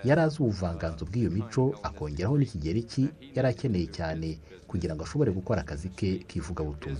yari 0.05 0.21
azi 0.21 0.43
ubuvanganzo 0.43 1.05
bw'iyo 1.07 1.31
mico 1.31 1.75
akongeraho 1.83 2.39
n'ikigereki 2.39 3.09
yari 3.35 3.49
akeneye 3.49 3.87
cyane 3.87 4.41
kugira 4.67 4.95
ngo 4.95 5.03
ashobore 5.05 5.31
gukora 5.33 5.61
akazi 5.63 5.89
ke 5.89 6.19
k'ivugabutumwa. 6.29 6.99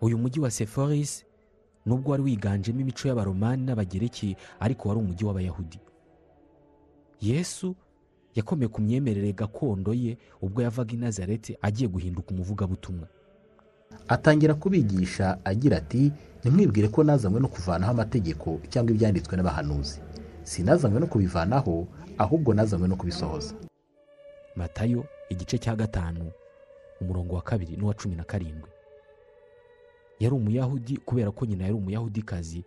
Uyu 0.00 0.18
mujyi 0.18 0.40
wa 0.40 0.50
seforisi 0.50 1.24
nubwo 1.86 2.10
wari 2.10 2.22
wiganjemo 2.22 2.80
imico 2.80 3.08
y'abaromani 3.08 3.62
n'abagereki 3.66 4.36
ariko 4.60 4.88
wari 4.88 5.00
umujyi 5.00 5.24
w'abayahudi. 5.24 5.78
Yesu 7.20 7.74
yakomeye 8.34 8.68
ku 8.68 8.80
myemerere 8.82 9.32
gakondo 9.32 9.94
ye 9.94 10.18
ubwo 10.42 10.62
yavaga 10.62 10.92
i 10.94 10.96
nazareti 10.96 11.56
agiye 11.62 11.88
guhinduka 11.88 12.30
umuvugabutumwa. 12.34 13.06
Atangira 14.08 14.54
kubigisha 14.54 15.38
agira 15.44 15.76
ati 15.76 16.12
ntimwibwire 16.40 16.88
ko 16.88 17.04
nazanywe 17.04 17.40
no 17.40 17.48
kuvanaho 17.48 17.92
amategeko 17.92 18.60
cyangwa 18.68 18.92
ibyanditswe 18.94 19.36
n'abahanuzi. 19.36 20.00
Sinazanywe 20.42 21.00
no 21.00 21.06
kubivanaho 21.06 21.86
ahubwo 22.18 22.54
nazanywe 22.54 22.88
no 22.88 22.96
kubisohoza. 22.96 23.54
Matayo 24.56 25.04
igice 25.28 25.58
cya 25.58 25.76
gatanu 25.76 26.30
umurongo 27.00 27.34
wa 27.34 27.42
kabiri 27.42 27.76
n'uwa 27.76 27.94
cumi 27.94 28.16
na 28.16 28.24
karindwi. 28.24 28.70
Yari 30.20 30.34
umuyahudi 30.34 30.96
kubera 30.96 31.30
ko 31.30 31.46
nyina 31.46 31.64
yari 31.64 31.74
umuyahudikazi 31.74 32.64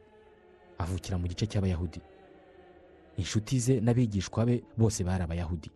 avukira 0.78 1.18
mu 1.18 1.28
gice 1.28 1.46
cy'abayahudi. 1.48 2.02
Inshuti 3.18 3.60
ze 3.60 3.80
n'abigishwa 3.82 4.46
be 4.46 4.64
bose 4.78 5.04
bari 5.04 5.24
abayahudi. 5.24 5.72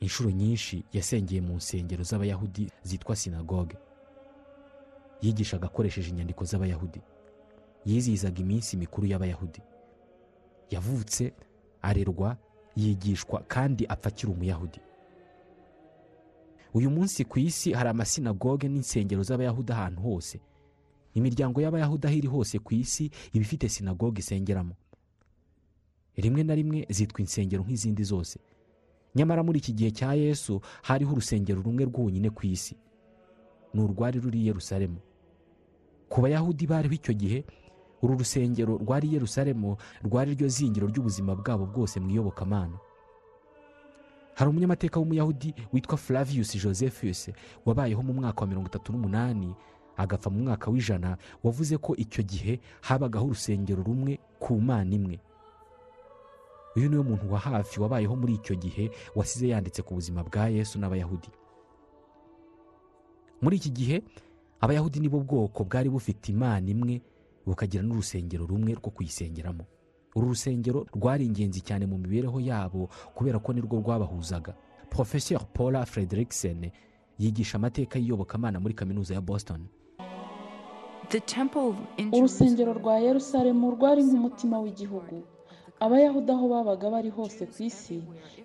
Inshuro 0.00 0.30
nyinshi 0.30 0.84
yasengeye 0.92 1.40
mu 1.40 1.54
nsengero 1.56 2.04
z'abayahudi 2.04 2.70
zitwa 2.84 3.16
sinagoge. 3.16 3.76
Yigishaga 5.22 5.66
akoresheje 5.66 6.10
inyandiko 6.10 6.44
z'abayahudi. 6.44 7.00
Yizihizaga 7.84 8.40
iminsi 8.40 8.76
mikuru 8.76 9.06
y'abayahudi. 9.06 9.60
Yavutse 10.70 11.32
arerwa 11.82 12.36
yigishwa 12.76 13.40
kandi 13.48 13.86
apfa 13.86 14.08
akiri 14.08 14.32
umuyahudi. 14.32 14.80
Uyu 16.74 16.90
munsi 16.90 17.24
ku 17.24 17.38
isi 17.38 17.72
hari 17.72 17.88
amasinagoge 17.88 18.68
n'insengero 18.68 19.22
z'abayahudi 19.22 19.72
ahantu 19.72 20.00
hose. 20.02 20.40
Imiryango 21.14 21.60
y'abayahudi 21.60 22.06
aho 22.06 22.16
iri 22.16 22.28
hose 22.28 22.58
ku 22.58 22.74
isi 22.74 23.10
iba 23.32 23.42
ifite 23.44 23.68
sinagoge 23.68 24.20
isengeramo. 24.20 24.74
Rimwe 26.16 26.42
na 26.42 26.54
rimwe 26.54 26.86
zitwa 26.88 27.20
insengero 27.20 27.62
nk'izindi 27.64 28.04
zose. 28.04 28.38
Nyamara 29.14 29.42
muri 29.42 29.58
iki 29.58 29.72
gihe 29.72 29.90
cya 29.90 30.14
yesu 30.14 30.60
hariho 30.82 31.12
urusengero 31.12 31.60
rumwe 31.62 31.84
rwonyine 31.84 32.30
ku 32.30 32.46
isi. 32.46 32.76
Ni 33.74 33.80
urwari 33.84 34.20
ruri 34.20 34.38
i 34.40 34.46
yerusalemu. 34.46 34.96
Ku 36.12 36.20
bayahudi 36.20 36.66
bariho 36.68 36.94
icyo 36.94 37.12
gihe 37.16 37.38
uru 38.02 38.18
rusengero 38.20 38.76
rwari 38.82 39.08
yerusalemu 39.14 39.76
rwari 40.04 40.34
ryo 40.36 40.48
zingiro 40.48 40.86
ry'ubuzima 40.92 41.32
bwabo 41.34 41.64
bwose 41.66 41.96
mu 42.00 42.10
iyobokamana. 42.12 42.76
Hari 44.34 44.48
umunyamateka 44.50 45.00
w'umuyahudi 45.00 45.54
witwa 45.72 45.96
flavius 45.96 46.52
josephus 46.56 47.30
wabayeho 47.66 48.02
mu 48.02 48.12
mwaka 48.12 48.40
wa 48.40 48.46
mirongo 48.46 48.68
itatu 48.68 48.92
n'umunani 48.92 49.54
agapfa 49.96 50.30
mu 50.30 50.40
mwaka 50.44 50.70
w'ijana 50.70 51.16
wavuze 51.44 51.76
ko 51.78 51.96
icyo 51.96 52.22
gihe 52.24 52.60
habagaho 52.80 53.26
urusengero 53.26 53.82
rumwe 53.82 54.18
ku 54.40 54.60
mana 54.60 54.92
imwe. 54.94 55.16
Uyu 56.76 56.88
ni 56.88 56.96
we 56.96 57.02
muntu 57.04 57.32
wa 57.32 57.38
hafi 57.38 57.80
wabayeho 57.80 58.16
muri 58.16 58.34
icyo 58.40 58.56
gihe 58.56 58.90
wasize 59.16 59.48
yanditse 59.48 59.82
ku 59.84 59.94
buzima 59.94 60.24
bwa 60.24 60.48
yesu 60.48 60.78
n'abayahudi. 60.80 61.28
Muri 63.42 63.56
iki 63.56 63.70
gihe 63.70 64.02
abayahudi 64.62 65.00
nibo 65.00 65.20
bwoko 65.20 65.64
bwari 65.66 65.88
bufite 65.90 66.28
imana 66.32 66.70
imwe 66.70 67.02
bukagira 67.46 67.82
n'urusengero 67.82 68.46
rumwe 68.46 68.74
rwo 68.78 68.90
kuyisengeramo. 68.94 69.64
Uru 70.14 70.28
rusengero 70.28 70.86
rwari 70.94 71.26
ingenzi 71.26 71.60
cyane 71.66 71.86
mu 71.86 71.98
mibereho 71.98 72.38
yabo 72.40 72.88
kubera 73.14 73.38
ko 73.42 73.52
nirwo 73.52 73.76
rwabahuzaga. 73.82 74.54
Porofeseri 74.90 75.44
paula 75.54 75.86
frederiksen 75.86 76.70
yigisha 77.18 77.56
amateka 77.58 77.98
y'iyobokamana 77.98 78.60
muri 78.60 78.74
kaminuza 78.74 79.14
ya 79.14 79.20
boston. 79.20 79.66
Urusengero 82.12 82.72
rwa 82.72 82.98
yerusalemu 82.98 83.70
rwari 83.70 84.02
nk'umutima 84.04 84.60
w'igihugu. 84.60 85.24
Abayahudi 85.84 86.30
aho 86.32 86.44
babaga 86.52 86.86
bari 86.94 87.10
hose 87.10 87.42
ku 87.52 87.58
isi 87.68 87.98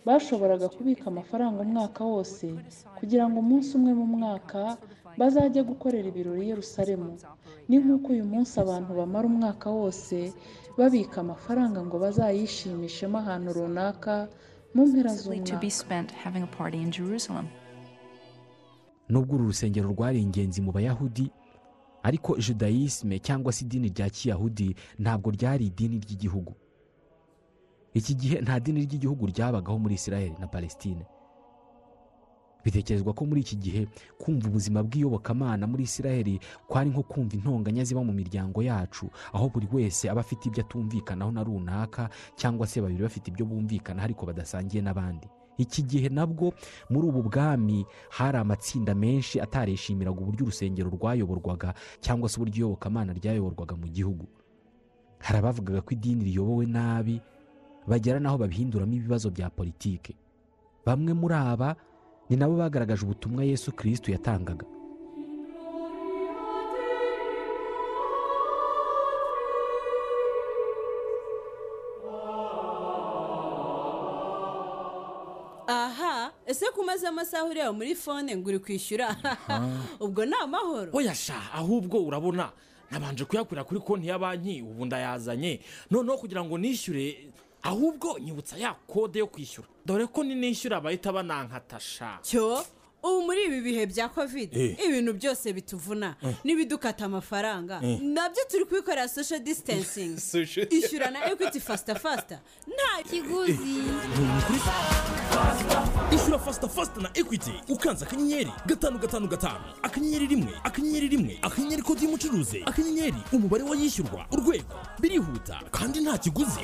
bashoboraga 0.06 0.68
kubika 0.70 1.06
amafaranga 1.14 1.60
umwaka 1.62 2.02
wose 2.14 2.46
kugira 2.98 3.24
ngo 3.30 3.38
umunsi 3.44 3.70
umwe 3.78 3.92
mu 4.00 4.06
mwaka 4.16 4.78
bazajye 5.20 5.62
gukorera 5.70 6.08
ibirori 6.10 6.42
i 6.46 6.50
yerusalemu. 6.54 7.10
Ni 7.70 7.78
nk'uko 7.82 8.08
uyu 8.16 8.26
munsi 8.26 8.54
abantu 8.64 8.92
bamara 9.00 9.26
umwaka 9.28 9.68
wose 9.70 10.34
babika 10.78 11.18
amafaranga 11.26 11.80
ngo 11.86 11.96
bazayishimishemo 12.04 13.18
ahantu 13.22 13.50
runaka 13.58 14.16
mu 14.74 14.84
mpera 14.90 15.12
z'umwaka. 15.18 15.60
nubwo 19.10 19.36
uru 19.36 19.46
rusengero 19.52 19.88
rwari 19.94 20.20
ingenzi 20.22 20.60
mu 20.62 20.72
bayahudi 20.72 21.32
ariko 22.04 22.38
judayisme 22.38 23.20
cyangwa 23.20 23.52
se 23.54 23.66
idini 23.66 23.88
rya 23.94 24.08
kiyahudi 24.10 24.76
ntabwo 25.00 25.28
ryari 25.32 25.66
idini 25.72 25.96
ry'igihugu. 26.04 26.54
Iki 27.94 28.16
gihe 28.16 28.42
nta 28.42 28.60
dini 28.60 28.82
ry'igihugu 28.86 29.26
ryabagaho 29.28 29.80
muri 29.80 29.96
israel 29.96 30.34
na 30.40 30.48
palestine. 30.48 31.06
Bitekerezwa 32.66 33.14
ko 33.14 33.26
muri 33.26 33.42
iki 33.42 33.56
gihe 33.56 33.88
kumva 34.20 34.50
ubuzima 34.50 34.84
bw'iyobokamana 34.84 35.68
muri 35.68 35.84
israel 35.88 36.40
kwari 36.68 36.90
nko 36.90 37.04
kumva 37.04 37.36
intonganya 37.40 37.84
ziba 37.88 38.04
mu 38.04 38.12
miryango 38.14 38.60
yacu 38.64 39.08
aho 39.34 39.48
buri 39.50 39.68
wese 39.72 40.10
aba 40.10 40.20
afite 40.22 40.46
ibyo 40.52 40.64
atumvikanaho 40.68 41.32
na 41.32 41.44
runaka 41.44 42.10
cyangwa 42.36 42.68
se 42.68 42.82
babiri 42.82 43.04
bafite 43.08 43.28
ibyo 43.32 43.46
bumvikanaho 43.46 44.04
ariko 44.06 44.26
badasangiye 44.26 44.84
n'abandi. 44.84 45.28
Iki 45.58 45.82
gihe 45.84 46.10
nabwo 46.10 46.54
muri 46.90 47.08
ubu 47.08 47.24
bwami 47.32 47.86
hari 48.10 48.38
amatsinda 48.38 48.92
menshi 48.96 49.40
atarishimiraga 49.42 50.20
uburyo 50.22 50.44
urusengero 50.46 50.90
rwayoborwaga 50.92 51.74
cyangwa 52.04 52.30
se 52.30 52.36
uburyo 52.38 52.58
iyobokamana 52.68 53.14
ryayoborwaga 53.16 53.76
mu 53.80 53.88
gihugu. 53.88 54.28
Hari 55.24 55.40
abavugaga 55.40 55.82
ko 55.82 55.90
idini 55.96 56.24
riyobowe 56.30 56.66
nabi 56.68 57.22
bagera 57.88 58.20
n'aho 58.20 58.38
babihinduramo 58.38 58.94
ibibazo 58.94 59.32
bya 59.32 59.50
politiki 59.50 60.14
bamwe 60.86 61.14
muri 61.14 61.36
aba 61.36 61.76
ni 62.30 62.36
nabo 62.36 62.56
bagaragaje 62.60 63.04
ubutumwa 63.04 63.44
yesu 63.44 63.72
kirisitu 63.72 64.12
yatangaga. 64.12 64.66
Aha 75.68 76.32
ese 76.46 76.66
ko 76.72 76.82
umaze 76.82 77.08
amasaha 77.08 77.46
ureba 77.46 77.72
muri 77.74 77.96
fone 77.96 78.36
ngo 78.36 78.50
uri 78.50 78.60
kwishyura? 78.60 79.16
Ubwo 80.04 80.26
ni 80.26 80.36
amahoro 80.44 80.92
oya 80.94 81.16
sha 81.16 81.40
ahubwo 81.54 82.00
urabona 82.04 82.52
nabanje 82.92 83.26
kuyakurira 83.26 83.64
kuri 83.64 83.80
konti 83.80 84.08
ya 84.08 84.20
banki 84.20 84.62
ubu 84.62 84.86
ndayazanye. 84.86 85.60
Noneho 85.92 86.18
kugira 86.18 86.44
ngo 86.44 86.58
nishyure 86.58 87.32
ahubwo 87.68 88.20
nyibutsa 88.20 88.58
ya 88.58 88.74
kode 88.88 89.20
yo 89.20 89.28
kwishyura. 89.28 89.68
Dore 89.86 90.06
ko 90.08 90.24
ninishyura 90.24 90.80
bahita 90.82 91.12
banankatasha 91.12 92.20
cyo? 92.24 92.64
Ubu 93.04 93.22
muri 93.22 93.44
ibi 93.46 93.62
bihe 93.62 93.86
bya 93.86 94.10
kovide 94.10 94.78
ibintu 94.86 95.14
byose 95.14 95.54
bituvuna. 95.54 96.16
N'ibidukata 96.44 97.06
amafaranga. 97.06 97.82
Nabyo 98.02 98.44
turi 98.50 98.66
kubikorera 98.66 99.08
social 99.08 99.40
distancing. 99.40 100.18
Ishyura 100.78 101.12
na 101.12 101.26
ekwiti 101.32 101.60
fasita 101.60 101.96
fasita 101.96 102.40
nta 102.68 103.04
kiguzi. 103.10 103.82
Ishyura 106.16 106.40
fasita 106.40 106.68
fasita 106.68 107.02
na 107.02 107.10
ekwiti 107.14 107.52
ukanze 107.70 108.06
akanyenyeri 108.06 108.52
gatanu 108.66 109.00
gatanu 109.00 109.28
gatanu. 109.28 109.66
Akanyenyeri 109.84 110.28
rimwe 110.28 110.54
akanyenyeri 110.64 111.08
rimwe 111.08 111.40
akanyenyeri 111.42 111.82
kode 111.82 112.02
y'umucuruzi 112.06 112.64
akanyenyeri 112.66 113.18
umubare 113.34 113.64
w'ayishyurwa. 113.64 114.26
Urwego 114.32 114.76
birihuta 115.00 115.62
kandi 115.72 116.00
nta 116.00 116.18
kiguzi. 116.18 116.60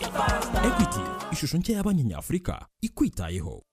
Ekwiti 0.68 1.02
ishusho 1.32 1.58
nshya 1.58 1.76
ya 1.76 1.84
banki 1.84 2.04
nyafurika 2.04 2.66
ikwitayeho. 2.82 3.64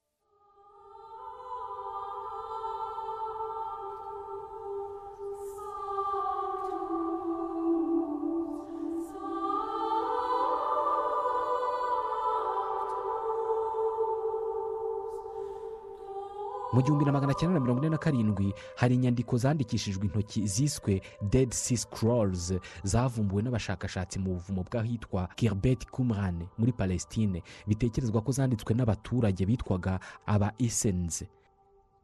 Mu 16.81 16.85
gihumbi 16.87 17.05
na 17.05 17.13
magana 17.13 17.35
cyenda 17.35 17.55
na 17.55 17.61
mirongo 17.61 17.81
ine 17.81 17.91
na 17.91 17.99
karindwi 17.99 18.55
hari 18.77 18.95
inyandiko 18.95 19.37
zandikishijwe 19.37 20.05
intoki 20.05 20.47
ziswe 20.47 21.01
dead 21.31 21.51
sea 21.53 21.77
scrolls 21.77 22.55
zavumbuwe 22.85 23.43
n'abashakashatsi 23.43 24.19
mu 24.19 24.33
buvumo 24.33 24.63
bw'ahitwa 24.65 25.29
kirbet 25.37 25.85
kumran 25.91 26.47
muri 26.59 26.73
palestine. 26.73 27.43
Bitekerezwa 27.69 28.21
ko 28.25 28.33
zanditswe 28.33 28.75
n'abaturage 28.75 29.47
bitwaga 29.47 30.01
aba 30.27 30.53
isenze 30.59 31.29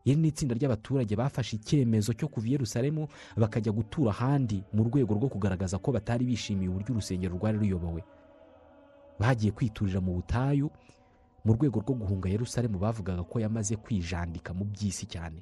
iri 0.04 0.16
ni 0.20 0.28
itsinda 0.28 0.54
ry'abaturage 0.54 1.16
bafashe 1.16 1.56
icyemezo 1.56 2.12
cyo 2.12 2.28
kuva 2.28 2.46
i 2.46 2.52
yerusalemu 2.52 3.08
bakajya 3.36 3.72
gutura 3.72 4.10
ahandi 4.12 4.60
mu 4.76 4.84
rwego 4.84 5.14
rwo 5.16 5.28
kugaragaza 5.32 5.78
ko 5.80 5.88
batari 5.92 6.24
bishimiye 6.28 6.68
uburyo 6.68 6.92
urusengero 6.92 7.34
rwari 7.40 7.58
ruyobowe. 7.58 8.04
Bagiye 9.18 9.52
kwiturira 9.56 10.00
mu 10.04 10.12
butayu 10.20 10.68
mu 11.46 11.54
rwego 11.54 11.78
rwo 11.80 11.94
guhunga 11.94 12.26
yerusalemu 12.28 12.78
bavugaga 12.78 13.22
ko 13.22 13.38
yamaze 13.40 13.76
kwijandika 13.78 14.50
mu 14.54 14.64
by'isi 14.66 15.06
cyane. 15.06 15.40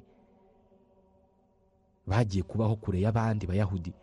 Bagiye 2.05 2.43
kubaho 2.45 2.75
kure 2.77 3.01
y'abandi 3.01 3.47
bayahudi. 3.49 3.93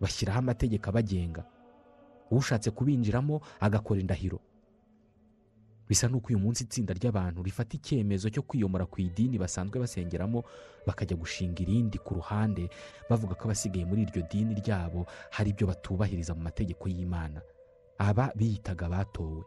Bashyiraho 0.00 0.38
amategeko 0.42 0.90
abagenga. 0.90 1.44
Ushatse 2.30 2.70
kubinjiramo 2.74 3.40
agakora 3.60 4.00
indahiro. 4.02 4.40
Bisa 5.88 6.04
n'uko 6.08 6.28
uyu 6.28 6.38
munsi 6.38 6.64
itsinda 6.68 6.92
ry'abantu 6.92 7.40
rifata 7.42 7.72
icyemezo 7.78 8.28
cyo 8.30 8.42
kwiyomora 8.44 8.84
ku 8.86 9.00
idini 9.00 9.38
basanzwe 9.40 9.80
basengeramo 9.80 10.44
bakajya 10.86 11.16
gushinga 11.16 11.62
irindi 11.64 11.96
ku 11.98 12.14
ruhande 12.20 12.68
bavuga 13.08 13.32
ko 13.38 13.44
abasigaye 13.48 13.84
muri 13.88 14.02
iryo 14.04 14.20
dini 14.28 14.52
ryabo 14.60 15.06
hari 15.32 15.50
ibyo 15.56 15.64
batubahiriza 15.70 16.34
mu 16.36 16.42
mategeko 16.44 16.84
y'imana. 16.92 17.40
Aba 17.98 18.28
biyitaga 18.36 18.84
abatowe. 18.86 19.44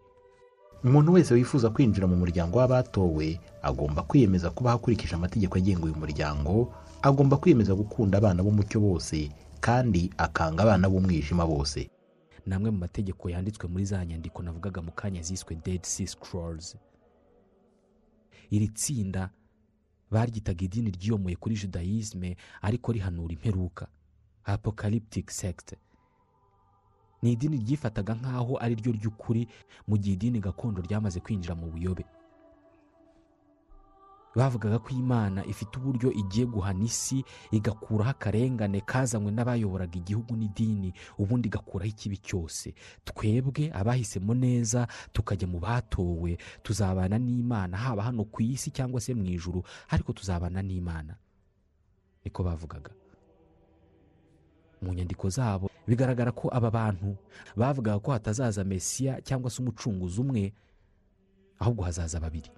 Umuntu 0.84 1.14
wese 1.14 1.34
wifuza 1.34 1.70
kwinjira 1.70 2.08
mu 2.08 2.16
muryango 2.16 2.58
w'abatowe 2.60 3.40
agomba 3.62 4.02
kwiyemeza 4.04 4.50
kuba 4.50 4.72
hakurikije 4.72 5.16
amategeko 5.16 5.58
agenga 5.58 5.84
uyu 5.86 5.96
muryango 5.96 6.74
agomba 7.02 7.38
kwiyemeza 7.38 7.76
gukunda 7.76 8.18
abana 8.18 8.44
b'umucyo 8.44 8.80
bose 8.82 9.30
kandi 9.66 10.10
akanga 10.18 10.64
abana 10.64 10.90
b'umwijima 10.90 11.46
bose. 11.46 11.90
Ni 12.46 12.54
amwe 12.56 12.70
mu 12.72 12.78
mategeko 12.78 13.30
yanditswe 13.30 13.68
muri 13.70 13.86
za 13.86 14.06
nyandiko 14.06 14.42
navugaga 14.44 14.82
mu 14.82 14.92
kanya 14.92 15.22
ziswe 15.22 15.56
dead 15.66 15.84
sea 15.86 16.08
scrolls. 16.08 16.76
Iri 18.50 18.68
tsinda 18.68 19.30
baryitaga 20.12 20.66
idini 20.66 20.90
ryiyomoye 20.92 21.36
kuri 21.38 21.56
judayisme 21.56 22.36
ariko 22.62 22.92
rihanura 22.92 23.34
imperuka. 23.34 23.88
Apocalyptic 24.44 25.30
sect. 25.32 25.74
Ni 27.22 27.32
idini 27.32 27.58
ryifataga 27.58 28.14
nk'aho 28.16 28.58
ari 28.62 28.76
ryo 28.76 28.92
ry'ukuri 28.92 29.48
mu 29.88 29.98
gihe 29.98 30.14
idini 30.18 30.40
gakondo 30.40 30.82
ryamaze 30.82 31.20
kwinjira 31.20 31.56
mu 31.56 31.68
buyobe. 31.72 32.06
Bavugaga 34.36 34.80
ko 34.80 34.90
imana 34.96 35.44
ifite 35.46 35.76
uburyo 35.76 36.08
igiye 36.12 36.46
guhana 36.48 36.84
isi 36.88 37.20
igakuraho 37.52 38.10
akarengane 38.16 38.80
kazanywe 38.82 39.28
n'abayoboraga 39.32 39.96
igihugu 40.00 40.36
n'idini 40.40 40.94
ubundi 41.20 41.48
igakuraho 41.52 41.90
ikibi 41.92 42.18
cyose. 42.18 42.72
Twebwe 43.04 43.72
abahisemo 43.76 44.32
neza 44.34 44.88
tukajya 45.12 45.48
mu 45.52 45.60
batowe 45.60 46.38
tuzabana 46.64 47.20
n'imana 47.20 47.76
haba 47.78 48.04
hano 48.08 48.24
ku 48.24 48.40
isi 48.42 48.72
cyangwa 48.72 49.02
se 49.04 49.12
mu 49.14 49.26
ijuru 49.28 49.64
ariko 49.92 50.14
tuzabana 50.16 50.62
n'imana. 50.64 51.16
Niko 52.24 52.40
bavugaga. 52.44 52.92
Mu 54.82 54.94
nyandiko 54.96 55.28
zabo 55.30 55.68
bigaragara 55.88 56.32
ko 56.32 56.50
aba 56.54 56.72
bantu 56.72 57.16
bavugaga 57.56 58.00
ko 58.00 58.12
hatazaza 58.12 58.64
mesiya 58.64 59.22
cyangwa 59.22 59.50
se 59.50 59.62
umucunguzi 59.62 60.22
umwe 60.22 60.54
ahubwo 61.60 61.84
hazaza 61.84 62.20
babiri. 62.20 62.50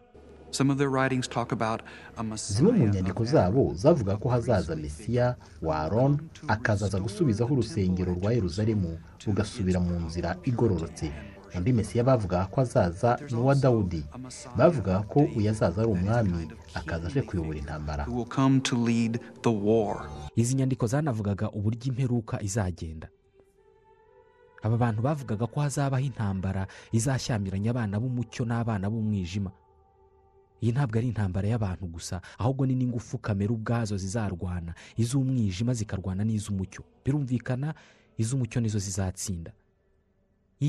Zimwe 2.54 2.72
mu 2.72 2.86
nyandiko 2.94 3.26
zabo 3.26 3.74
zavuga 3.74 4.18
ko 4.18 4.30
hazaza 4.30 4.76
mesiya 4.76 5.36
wa 5.62 5.80
aroni 5.80 6.18
akazaza 6.48 7.00
gusubizaho 7.00 7.54
urusengero 7.54 8.14
rwa 8.14 8.34
yeruzalemu 8.34 8.98
rugasubira 9.26 9.80
mu 9.80 9.96
nzira 10.06 10.38
igororotse. 10.46 11.12
Undi 11.58 11.74
mesiya 11.74 12.04
bavugaga 12.04 12.46
ko 12.46 12.62
azaza 12.62 13.20
ni 13.32 13.36
uwa 13.38 13.56
dawudi. 13.56 14.04
bavugaga 14.58 15.02
ko 15.08 15.20
uyu 15.36 15.50
azaza 15.50 15.82
ari 15.82 15.92
umwami 15.92 16.48
akaza 16.74 17.08
aje 17.08 17.22
kuyobora 17.22 17.58
intambara. 17.60 18.06
Izi 20.36 20.56
nyandiko 20.56 20.88
zanavugaga 20.88 21.50
uburyo 21.52 21.86
imperuka 21.92 22.42
izagenda. 22.42 23.08
Aba 24.64 24.78
bantu 24.78 25.02
bavugaga 25.02 25.48
ko 25.48 25.60
hazabaho 25.62 26.04
intambara 26.06 26.68
izashyamiranya 26.92 27.70
abana 27.72 28.00
b'umucyo 28.00 28.46
n'abana 28.46 28.90
b'umwijima. 28.90 29.52
Iyi 30.64 30.72
ntabwo 30.72 30.98
ari 30.98 31.08
intambara 31.12 31.48
y'abantu 31.48 31.86
gusa 31.92 32.22
ahubwo 32.40 32.66
ni 32.66 32.76
n'ingufu 32.76 33.18
kamere 33.20 33.52
ubwazo 33.54 33.98
zizarwana. 33.98 34.74
Iz'umwijima 34.98 35.74
zikarwana 35.76 36.24
n'iz'umucyo. 36.24 36.82
Birumvikana 37.06 37.74
iz'umucyo 38.18 38.62
nizo 38.62 38.80
zizatsinda. 38.80 39.52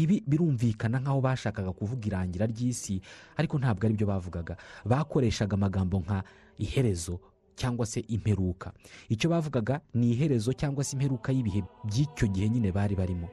Ibi 0.02 0.22
birumvikana 0.26 0.98
nk'aho 0.98 1.20
bashakaga 1.20 1.70
kuvuga 1.72 2.02
irangira 2.10 2.46
ry'isi 2.50 3.00
ariko 3.38 3.58
ntabwo 3.58 3.86
ari 3.86 3.94
byo 3.94 4.06
bavugaga. 4.10 4.56
Bakoreshaga 4.84 5.54
amagambo 5.54 6.00
nka 6.02 6.22
iherezo 6.58 7.20
cyangwa 7.54 7.86
se 7.86 8.00
imperuka. 8.10 8.72
Icyo 9.08 9.30
bavugaga 9.30 9.80
ni 9.94 10.10
iherezo 10.18 10.50
cyangwa 10.52 10.82
se 10.84 10.96
imperuka 10.98 11.30
y'ibihe 11.32 11.62
by'icyo 11.86 12.26
gihe 12.28 12.48
nyine 12.48 12.72
bari 12.72 12.94
barimo. 12.98 13.28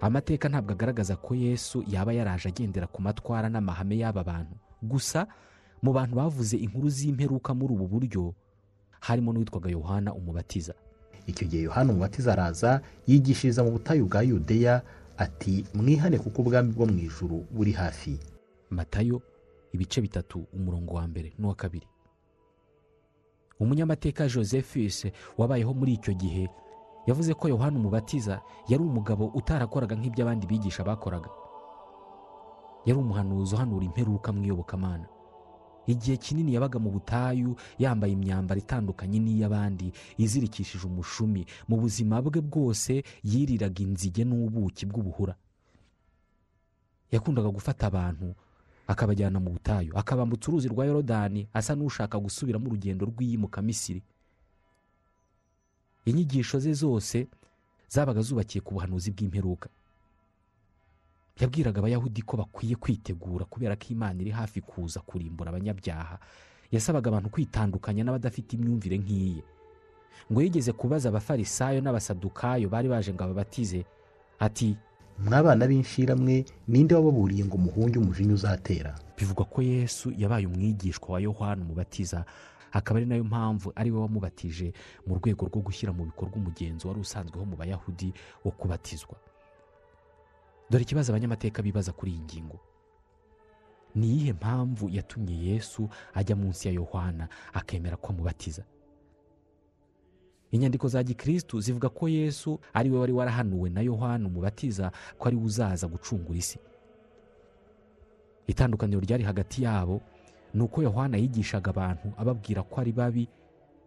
Amateka 0.00 0.48
ntabwo 0.48 0.72
agaragaza 0.72 1.16
ko 1.16 1.34
yesu 1.34 1.84
yaba 1.88 2.12
yaraje 2.12 2.48
agendera 2.48 2.86
ku 2.88 3.02
matwara 3.02 3.48
n'amahame 3.52 4.00
y'aba 4.00 4.24
bantu. 4.24 4.56
Gusa 4.82 5.28
mu 5.84 5.92
bantu 5.92 6.16
bavuze 6.16 6.56
inkuru 6.56 6.88
z'imperuka 6.88 7.52
muri 7.54 7.72
ubu 7.76 7.86
buryo 7.88 8.32
harimo 9.00 9.32
n'uwitwaga 9.32 9.68
yohana 9.68 10.14
umubatiza. 10.16 10.72
Icyo 11.28 11.44
gihe 11.48 11.62
yohana 11.68 11.92
umubatiza 11.92 12.32
araza 12.32 12.80
yigishiriza 13.06 13.60
mu 13.64 13.70
butayu 13.76 14.08
bwa 14.08 14.22
yudeya 14.24 14.80
ati 15.20 15.64
mwihane 15.76 16.16
kuko 16.18 16.40
ubwami 16.42 16.72
bwo 16.72 16.86
mu 16.88 16.96
ijuru 16.98 17.44
buri 17.52 17.72
hafi. 17.76 18.16
Matayo 18.70 19.20
ibice 19.72 20.00
bitatu 20.00 20.46
umurongo 20.56 20.94
wa 20.96 21.04
mbere 21.08 21.32
n'uwa 21.38 21.54
kabiri. 21.54 21.86
Umunyamateka 23.60 24.28
josephus 24.28 25.06
wabayeho 25.38 25.74
muri 25.74 25.92
icyo 26.00 26.12
gihe 26.16 26.48
yavuze 27.06 27.34
ko 27.34 27.48
yohana 27.48 27.76
umubatiza 27.78 28.40
yari 28.68 28.82
umugabo 28.84 29.26
utarakoraga 29.36 29.96
nk'ibyo 29.96 30.24
abandi 30.24 30.46
bigisha 30.48 30.84
bakoraga. 30.84 31.28
Yari 32.88 32.98
umuhanuzi 33.00 33.52
uhanura 33.54 33.84
imperuka 33.84 34.32
mu 34.32 34.40
iyobokamana. 34.44 35.04
Igihe 35.92 36.16
kinini 36.16 36.54
yabaga 36.54 36.78
mu 36.78 36.90
butayu 36.90 37.56
yambaye 37.78 38.12
imyambaro 38.12 38.58
itandukanye 38.60 39.18
n'iy'abandi 39.20 39.92
izirikishije 40.18 40.84
umushumi. 40.86 41.46
Mu 41.68 41.76
buzima 41.80 42.22
bwe 42.22 42.40
bwose 42.40 43.02
yiriraga 43.24 43.80
inzige 43.82 44.24
n'ubuki 44.24 44.86
bw'ubuhura. 44.86 45.34
Yakundaga 47.12 47.48
gufata 47.50 47.86
abantu 47.90 48.34
akabajyana 48.86 49.38
mu 49.40 49.50
butayu. 49.54 49.90
Akabambutsa 49.98 50.48
uruzi 50.50 50.68
rwa 50.68 50.86
yorodani 50.86 51.48
asa 51.52 51.74
n'ushaka 51.74 52.18
gusubiramo 52.18 52.66
urugendo 52.70 53.06
rw'iyimuka 53.10 53.62
misiri 53.62 54.02
inyigisho 56.04 56.58
ze 56.58 56.72
zose 56.72 57.26
zabaga 57.88 58.22
zubakiye 58.22 58.62
ku 58.62 58.74
buhanuzi 58.74 59.10
bw'imperuka. 59.10 59.68
Yabwiraga 61.40 61.78
abayahudi 61.80 62.22
ko 62.22 62.36
bakwiye 62.36 62.76
kwitegura 62.76 63.44
kubera 63.44 63.76
ko 63.76 63.86
imana 63.90 64.20
iri 64.22 64.30
hafi 64.30 64.60
kuza 64.60 65.00
kurimbura 65.00 65.50
abanyabyaha. 65.50 66.18
Yasabaga 66.72 67.08
abantu 67.10 67.28
kwitandukanya 67.34 68.04
n'abadafite 68.04 68.52
imyumvire 68.56 68.98
nk'iye 68.98 69.42
ngo 70.30 70.38
yigeze 70.42 70.72
kubaza 70.72 71.08
abafarisayo 71.08 71.80
n'abasadukayo 71.82 72.68
bari 72.70 72.88
baje 72.88 73.10
ngo 73.12 73.24
ababatize 73.24 73.82
ati 74.38 74.76
mwabana 75.18 75.66
b'inshiramwe 75.66 76.44
ninde 76.68 76.94
wababuriye 76.94 77.44
ngo 77.44 77.56
muhunge 77.58 77.98
umujinya 77.98 78.34
uzatera? 78.34 78.94
Bivugwa 79.18 79.44
ko 79.44 79.62
yesu 79.62 80.12
yabaye 80.18 80.46
umwigishwa 80.46 81.08
wa 81.14 81.20
yohana 81.20 81.62
umubatiza 81.64 82.24
akaba 82.72 82.98
ari 83.02 83.06
na 83.06 83.16
yo 83.18 83.24
mpamvu 83.24 83.72
ari 83.74 83.90
we 83.90 83.98
wamubatije 84.00 84.72
mu 85.06 85.14
rwego 85.18 85.46
rwo 85.50 85.60
gushyira 85.66 85.90
mu 85.92 86.04
bikorwa 86.06 86.36
umugenzo 86.38 86.86
wari 86.88 87.00
usanzweho 87.00 87.44
mu 87.44 87.56
bayahudi 87.58 88.12
wo 88.44 88.50
kubatizwa. 88.54 89.16
Dore 90.70 90.82
ikibazo 90.82 91.12
abanyamateka 91.12 91.62
bibaza 91.62 91.92
kuri 91.92 92.12
iyi 92.12 92.20
ngingo. 92.20 92.58
Ni 93.94 94.06
iyihe 94.06 94.32
mpamvu 94.32 94.88
yatumye 94.88 95.34
yesu 95.46 95.88
ajya 96.14 96.36
munsi 96.36 96.68
ya 96.68 96.74
yohana 96.74 97.28
akemera 97.52 97.96
ko 97.96 98.08
amubatiza? 98.12 98.62
Inyandiko 100.50 100.88
za 100.88 101.02
gikirisitu 101.02 101.60
zivuga 101.60 101.88
ko 101.88 102.08
yesu 102.08 102.60
ari 102.74 102.90
we 102.90 102.98
wari 102.98 103.12
warahanuwe 103.12 103.70
na 103.70 103.80
yohana 103.80 104.26
umubatiza 104.28 104.92
ko 105.18 105.28
ari 105.28 105.36
we 105.36 105.44
uzaza 105.44 105.86
gucungura 105.88 106.38
isi. 106.38 106.58
Itandukaniro 108.46 109.00
ryari 109.00 109.24
hagati 109.24 109.62
yabo 109.62 110.00
ni 110.54 110.62
uko 110.62 110.82
yohana 110.82 111.16
yigishaga 111.16 111.70
abantu 111.70 112.12
ababwira 112.16 112.62
ko 112.62 112.80
ari 112.80 112.92
babi 112.92 113.28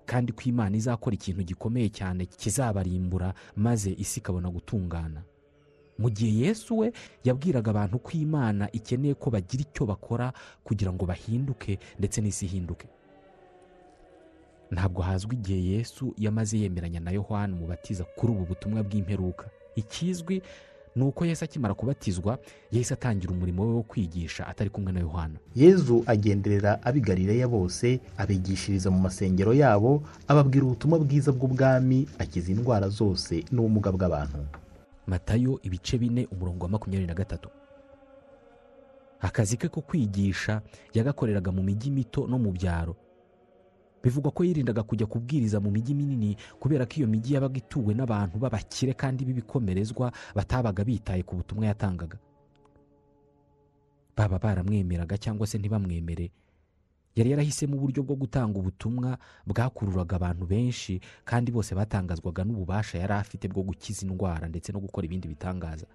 kandi 0.06 0.32
ko 0.32 0.42
imana 0.48 0.76
izakora 0.78 1.14
ikintu 1.16 1.44
gikomeye 1.44 1.90
cyane 1.92 2.26
kizabarimbura 2.26 3.34
maze 3.56 3.92
isi 3.98 4.20
ikabona 4.20 4.50
gutungana. 4.52 5.24
Mu 6.04 6.10
gihe 6.12 6.32
yesu 6.46 6.78
we 6.84 6.92
yabwiraga 7.24 7.72
abantu 7.72 7.96
ko 8.04 8.12
imana 8.20 8.68
ikeneye 8.76 9.14
ko 9.16 9.32
bagira 9.32 9.64
icyo 9.64 9.86
bakora 9.88 10.34
kugira 10.68 10.92
ngo 10.92 11.06
bahinduke 11.08 11.80
ndetse 12.00 12.20
n'isi 12.22 12.46
ihinduke. 12.46 12.88
Ntabwo 14.72 15.02
hazwi 15.02 15.36
igihe 15.40 15.62
yesu 15.80 16.14
yamaze 16.18 16.58
yemeranya 16.60 17.00
na 17.00 17.12
yohana 17.12 17.56
umubatiza 17.56 18.04
kuri 18.18 18.34
ubu 18.34 18.44
butumwa 18.52 18.84
bw'imperuka. 18.84 19.46
Ikizwi 19.76 20.42
ni 20.96 21.04
uko 21.04 21.26
yesu 21.26 21.46
akimara 21.46 21.74
kubatizwa 21.74 22.38
yahise 22.72 22.94
atangira 22.94 23.32
umurimo 23.34 23.64
we 23.66 23.74
wo 23.74 23.82
kwigisha 23.84 24.48
atari 24.48 24.70
kumwe 24.70 24.92
na 24.92 25.00
yohana. 25.00 25.38
Yezu 25.56 26.04
agenderera 26.06 26.84
abigarireya 26.84 27.48
bose 27.48 28.00
abigishiriza 28.18 28.92
mu 28.92 29.00
masengero 29.00 29.54
yabo 29.54 30.04
ababwira 30.28 30.66
ubutumwa 30.66 31.00
bwiza 31.00 31.32
bw'ubwami 31.32 32.08
akiza 32.20 32.52
indwara 32.52 32.90
zose 32.90 33.44
n'ubumuga 33.52 33.92
bw'abantu. 33.92 34.38
Matayo 35.08 35.60
ibice 35.64 35.98
bine 35.98 36.28
umurongo 36.32 36.66
wa 36.66 36.72
makumyabiri 36.72 37.08
na 37.08 37.14
gatatu. 37.14 37.50
Akazi 39.22 39.58
ke 39.58 39.68
ko 39.70 39.82
kwigisha 39.82 40.62
yagakoreraga 40.94 41.52
mu 41.52 41.64
mijyi 41.64 41.92
mito 41.92 42.28
no 42.28 42.40
mu 42.40 42.52
byaro. 42.52 42.96
Bivugwa 44.04 44.32
ko 44.32 44.44
yirindaga 44.44 44.84
kujya 44.84 45.08
kubwiriza 45.08 45.60
mu 45.64 45.72
mijyi 45.72 45.96
minini 45.96 46.36
kubera 46.60 46.84
ko 46.86 46.94
iyo 47.00 47.08
mijyi 47.08 47.34
yabaga 47.40 47.58
ituwe 47.58 47.94
n'abantu 47.96 48.36
b'abakire 48.38 48.94
kandi 48.94 49.24
b'ibikomerezwa 49.26 50.12
batabaga 50.36 50.84
bitaye 50.84 51.24
ku 51.24 51.36
butumwa 51.40 51.66
yatangaga. 51.72 52.18
Baba 54.16 54.40
baramwemeraga 54.40 55.16
cyangwa 55.18 55.48
se 55.48 55.56
ntibamwemere. 55.58 56.32
Yari 57.16 57.30
yarahisemo 57.32 57.76
uburyo 57.78 58.04
bwo 58.04 58.16
gutanga 58.16 58.60
ubutumwa 58.60 59.18
bwakururaga 59.46 60.16
abantu 60.16 60.46
benshi 60.46 61.00
kandi 61.26 61.52
bose 61.52 61.76
batangazwaga 61.76 62.44
n'ububasha 62.44 62.98
yari 62.98 63.14
afite 63.14 63.46
bwo 63.48 63.64
gukiza 63.64 64.02
indwara 64.08 64.48
ndetse 64.50 64.72
no 64.74 64.80
gukora 64.80 65.06
ibindi 65.06 65.28
bitangaza. 65.28 65.86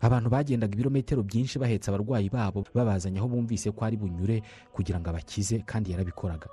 Abantu 0.00 0.30
bagendaga 0.32 0.72
ibirometero 0.74 1.20
byinshi 1.22 1.58
bahetse 1.60 1.90
abarwayi 1.92 2.28
babo 2.32 2.64
babazanye 2.74 3.18
aho 3.20 3.28
bumvise 3.28 3.68
ko 3.70 3.84
ari 3.84 3.96
bunyure 4.00 4.40
kugira 4.72 4.96
ngo 5.00 5.10
abakize 5.12 5.58
kandi 5.68 5.90
yarabikoraga. 5.92 6.48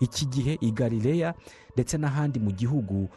Iki 0.00 0.26
gihe 0.30 0.52
i 0.62 0.70
galileya 0.70 1.34
ndetse 1.74 1.98
n'ahandi 1.98 2.38
mu 2.38 2.50
gihugu 2.54 3.08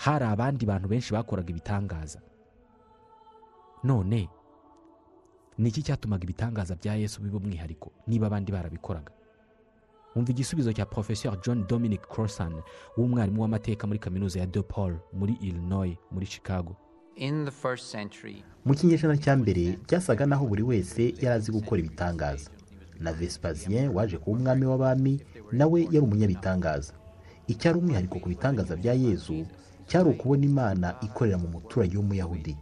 hari 0.00 0.24
abandi 0.24 0.64
bantu 0.66 0.88
benshi 0.88 1.12
bakoraga 1.12 1.50
ibitangaza. 1.52 2.20
None 3.84 4.28
ni 5.60 5.68
iki 5.68 5.82
cyatumaga 5.86 6.24
ibitangaza 6.24 6.74
bya 6.80 6.94
yesu 7.02 7.20
biba 7.22 7.36
umwihariko 7.38 7.92
niba 8.08 8.26
abandi 8.26 8.52
barabikoraga? 8.52 9.12
Wumva 10.14 10.30
igisubizo 10.32 10.72
cya 10.72 10.86
porofesor 10.86 11.36
john 11.44 11.66
dominic 11.68 12.02
crossan 12.08 12.52
w'umwarimu 12.96 13.42
w'amateka 13.42 13.86
muri 13.86 13.98
kaminuza 13.98 14.40
ya 14.40 14.46
de 14.46 14.62
paul 14.62 14.96
muri 15.12 15.36
illinois 15.40 15.96
muri 16.10 16.26
chicago. 16.26 16.76
Mu 18.64 18.74
kinyejana 18.74 19.16
cya 19.18 19.36
mbere 19.36 19.78
byasaga 19.86 20.26
naho 20.26 20.46
buri 20.46 20.62
wese 20.62 21.02
yari 21.20 21.26
azi 21.38 21.52
gukora 21.52 21.80
ibitangaza. 21.80 22.50
Na 23.00 23.12
vesipazien 23.12 23.88
waje 23.94 24.18
kuba 24.18 24.36
umwami 24.38 24.64
w'abami 24.66 25.14
nawe 25.52 25.80
yari 25.84 25.98
umunyabitangaza. 25.98 26.92
Icyari 27.46 27.78
umwihariko 27.78 28.18
ku 28.18 28.28
bitangaza 28.28 28.76
bya 28.76 28.92
yezu 28.94 29.46
cyari 29.86 30.08
ukubona 30.10 30.44
imana 30.44 30.96
ikorera 31.02 31.38
mu 31.38 31.48
muturage 31.48 31.96
w'umuyahudi. 31.96 32.56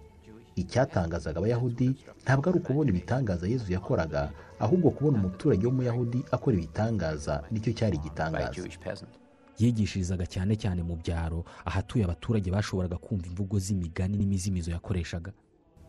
Icyatangazaga 0.61 1.39
abayahudi 1.39 1.89
ntabwo 2.25 2.45
ari 2.51 2.59
ukubona 2.59 2.91
ibitangaza 2.91 3.47
yezu 3.49 3.73
yakoraga 3.73 4.31
ahubwo 4.61 4.91
kubona 4.91 5.19
umuturage 5.19 5.67
w'umuyahudi 5.67 6.25
akora 6.31 6.57
ibitangaza 6.57 7.35
ni 7.51 7.61
cyo 7.61 7.73
cyari 7.73 7.97
igitangaza. 7.97 8.63
Yigishirizaga 9.59 10.27
cyane 10.27 10.55
cyane 10.57 10.83
mu 10.87 10.95
byaro 11.03 11.45
ahatuye 11.67 12.05
abaturage 12.07 12.51
bashoboraga 12.51 12.97
kumva 12.97 13.27
imvugo 13.27 13.59
z'imigani 13.59 14.15
n'imizimizo 14.17 14.71
yakoreshaga. 14.71 15.33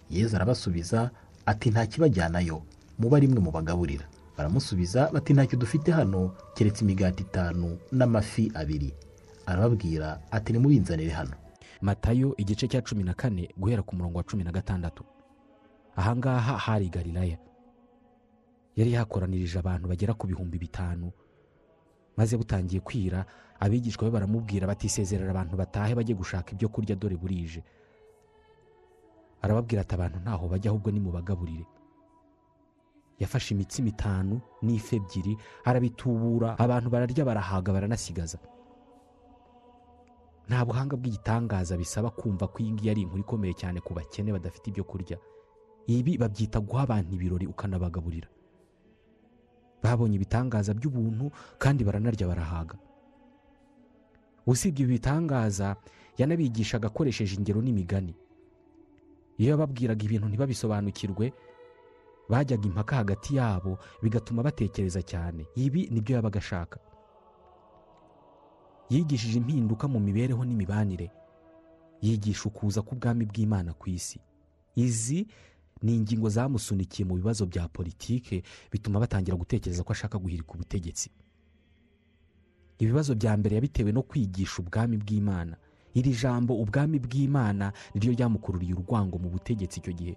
Yezu 0.09 0.35
arabasubiza 0.35 1.09
ati 1.45 1.69
nta 1.69 1.85
kibajyanayo 1.85 2.61
muba 2.99 3.19
rimwe 3.21 3.39
mu 3.39 3.51
bagaburira 3.51 4.05
baramusubiza 4.37 5.09
bati 5.13 5.33
ntacyo 5.33 5.57
dufite 5.59 5.91
hano 5.91 6.33
keretse 6.55 6.81
imigati 6.83 7.23
itanu 7.23 7.77
n'amafi 7.91 8.51
abiri. 8.55 8.93
Arababwira 9.45 10.19
ati 10.31 10.53
nimubinzanire 10.53 11.11
hano. 11.13 11.33
Matayo 11.81 12.35
igice 12.37 12.67
cya 12.67 12.81
cumi 12.81 13.03
na 13.03 13.13
kane 13.13 13.49
guhera 13.57 13.83
ku 13.83 13.95
murongo 13.95 14.17
wa 14.17 14.23
cumi 14.23 14.43
na 14.43 14.51
gatandatu. 14.51 15.03
Ahangaha 15.95 16.57
hari 16.57 16.89
galilaya. 16.89 17.37
Yari 18.75 18.91
yakoranirije 18.93 19.59
abantu 19.59 19.87
bagera 19.87 20.13
ku 20.13 20.27
bihumbi 20.27 20.57
bitanu. 20.59 21.11
Maze 22.17 22.37
butangiye 22.37 22.81
kwira 22.81 23.25
abigishwa 23.59 24.07
be 24.07 24.11
baramubwira 24.11 24.67
batisezerera 24.67 25.31
abantu 25.31 25.55
batahe 25.57 25.95
bajye 25.95 26.15
gushaka 26.15 26.51
ibyo 26.51 26.69
kurya 26.69 26.95
dore 26.95 27.15
burije. 27.15 27.63
Arababwira 29.41 29.81
ati 29.81 29.93
abantu 29.95 30.19
ntaho 30.19 30.47
bajya 30.47 30.71
ahubwo 30.71 30.91
nimubagaburire 30.91 31.65
yafashe 33.19 33.51
imitsima 33.55 33.87
itanu 33.91 34.39
n'ifi 34.63 34.95
ebyiri 34.95 35.33
arabitubura 35.67 36.55
abantu 36.59 36.87
bararya 36.89 37.23
barahaga 37.27 37.73
baranasigaza 37.75 38.37
nta 40.49 40.65
buhanga 40.65 40.95
bw'igitangaza 40.97 41.77
bisaba 41.77 42.09
kumva 42.09 42.47
ko 42.49 42.57
iyi 42.65 42.71
ngiyi 42.73 42.89
ari 42.91 43.01
inkuru 43.05 43.21
ikomeye 43.21 43.53
cyane 43.53 43.79
ku 43.85 43.93
bakene 43.93 44.31
badafite 44.33 44.67
ibyo 44.73 44.83
kurya. 44.83 45.17
Ibi 45.87 46.17
babyita 46.17 46.57
guha 46.59 46.83
abantu 46.89 47.13
ibirori 47.15 47.45
ukanabagaburira. 47.47 48.27
Babonye 49.83 50.15
ibitangaza 50.17 50.73
by'ubuntu 50.73 51.29
kandi 51.61 51.83
baranarya 51.85 52.25
barahaga. 52.27 52.77
Usibye 54.49 54.83
ibi 54.85 54.93
bitangaza 54.97 55.75
yanabigishaga 56.17 56.87
akoresheje 56.89 57.35
ingero 57.37 57.61
n'imigani. 57.61 58.13
Iyo 59.37 59.49
yababwiraga 59.53 60.01
ibintu 60.03 60.27
ntibabisobanukirwe 60.27 61.25
bajyaga 62.29 62.65
impaka 62.67 62.95
hagati 63.01 63.35
yabo 63.37 63.77
bigatuma 64.01 64.43
batekereza 64.43 65.01
cyane. 65.05 65.45
Ibi 65.55 65.87
ni 65.93 66.01
byo 66.01 66.15
yabaga 66.17 66.39
ashaka. 66.41 66.79
Yigishije 68.89 69.37
impinduka 69.37 69.87
mu 69.87 69.99
mibereho 69.99 70.45
n'imibanire. 70.45 71.11
Yigisha 72.01 72.43
ukuza 72.49 72.81
k'ubwami 72.81 73.25
bw'imana 73.25 73.73
ku 73.73 73.89
isi. 73.89 74.19
Izi 74.75 75.27
ni 75.83 75.95
ingingo 75.95 76.29
zamusunikiye 76.29 77.03
mu 77.07 77.15
bibazo 77.19 77.45
bya 77.45 77.67
politike 77.67 78.43
bituma 78.71 78.99
batangira 78.99 79.35
gutekereza 79.37 79.83
ko 79.83 79.91
ashaka 79.93 80.17
guhirika 80.17 80.53
ubutegetsi. 80.55 81.09
Ibibazo 82.79 83.15
bya 83.15 83.35
mbere 83.37 83.55
yabitewe 83.55 83.91
no 83.91 84.01
kwigisha 84.03 84.61
ubwami 84.63 84.97
bw'imana. 84.97 85.57
Iri 85.93 86.11
jambo 86.15 86.55
ubwami 86.55 86.99
bw'imana 86.99 87.73
niryo 87.93 88.11
ryamukururiye 88.15 88.73
urwango 88.73 89.17
mu 89.19 89.29
butegetsi 89.29 89.79
icyo 89.83 89.93
gihe. 89.93 90.15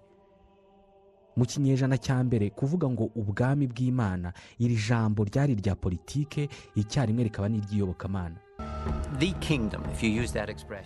Mu 1.36 1.44
kinyejana 1.46 1.96
cya 1.98 2.24
mbere 2.24 2.50
kuvuga 2.50 2.88
ngo 2.90 3.04
ubwami 3.16 3.66
bw'imana. 3.66 4.32
Iri 4.58 4.76
jambo 4.88 5.24
ryari 5.24 5.52
irya 5.52 5.74
politike 5.74 6.48
icyarimwe 6.74 7.24
rikaba 7.24 7.48
n'iry'iyobokamana. 7.48 8.36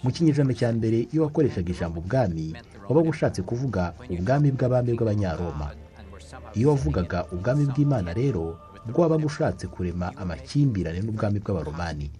Mu 0.02 0.10
kinyejana 0.10 0.54
cya 0.54 0.72
mbere 0.72 1.06
iyo 1.12 1.22
wakoreshaga 1.22 1.70
ijambo 1.72 2.00
ubwami 2.00 2.54
wabaga 2.88 3.08
ushatse 3.10 3.42
kuvuga 3.42 3.94
ubwami 4.10 4.50
bw'abami 4.52 4.92
bw'abanyaroma. 4.94 5.70
Iyo 6.54 6.68
wavugaga 6.70 7.26
ubwami 7.32 7.64
bw'imana 7.66 8.12
rero 8.14 8.58
bwo 8.86 9.02
wabaga 9.02 9.26
ushatse 9.26 9.66
kurema 9.66 10.12
amakimbirane 10.16 11.00
n'ubwami 11.02 11.38
bw'abaromani. 11.42 12.10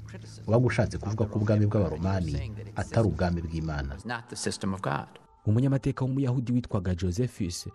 Wabaga 0.47 0.67
ushatse 0.67 0.99
kuvuga 0.99 1.25
ko 1.31 1.39
ubwami 1.39 1.67
bw'abaromani 1.67 2.35
atari 2.77 3.07
ubwami 3.09 3.41
bw'imana. 3.47 3.95
Umunyamateka 5.47 6.05
w'umuyahudi 6.05 6.53
witwaga 6.53 6.95
josephus 6.95 7.69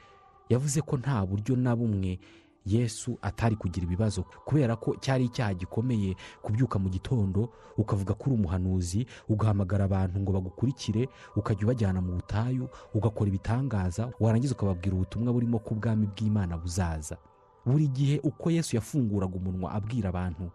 yavuze 0.52 0.82
ko 0.84 0.98
nta 1.00 1.24
buryo 1.26 1.56
na 1.56 1.72
bumwe 1.76 2.20
yesu 2.66 3.18
atari 3.22 3.56
kugira 3.58 3.86
ibibazo 3.90 4.22
kubera 4.46 4.76
ko 4.78 4.94
cyari 5.02 5.26
icyaha 5.32 5.54
gikomeye 5.58 6.14
kubyuka 6.46 6.78
mu 6.80 6.90
gitondo 6.94 7.50
ukavuga 7.78 8.14
ko 8.14 8.24
uri 8.30 8.36
umuhanuzi 8.38 9.02
ugahamagara 9.30 9.86
abantu 9.90 10.20
ngo 10.22 10.32
bagukurikire 10.32 11.10
ukajya 11.36 11.64
ubajyana 11.66 12.02
mu 12.06 12.12
butayu 12.22 12.70
ugakora 12.94 13.28
ibitangaza 13.34 14.12
warangiza 14.20 14.54
ukababwira 14.54 14.94
ubutumwa 14.96 15.34
burimo 15.34 15.58
ko 15.60 15.74
ubwami 15.74 16.06
bw'imana 16.14 16.58
buzaza. 16.62 17.18
Buri 17.66 17.88
gihe 17.90 18.20
uko 18.24 18.52
yesu 18.54 18.76
yafunguraga 18.78 19.36
umunwa 19.42 19.72
abwira 19.74 20.10
abantu 20.14 20.52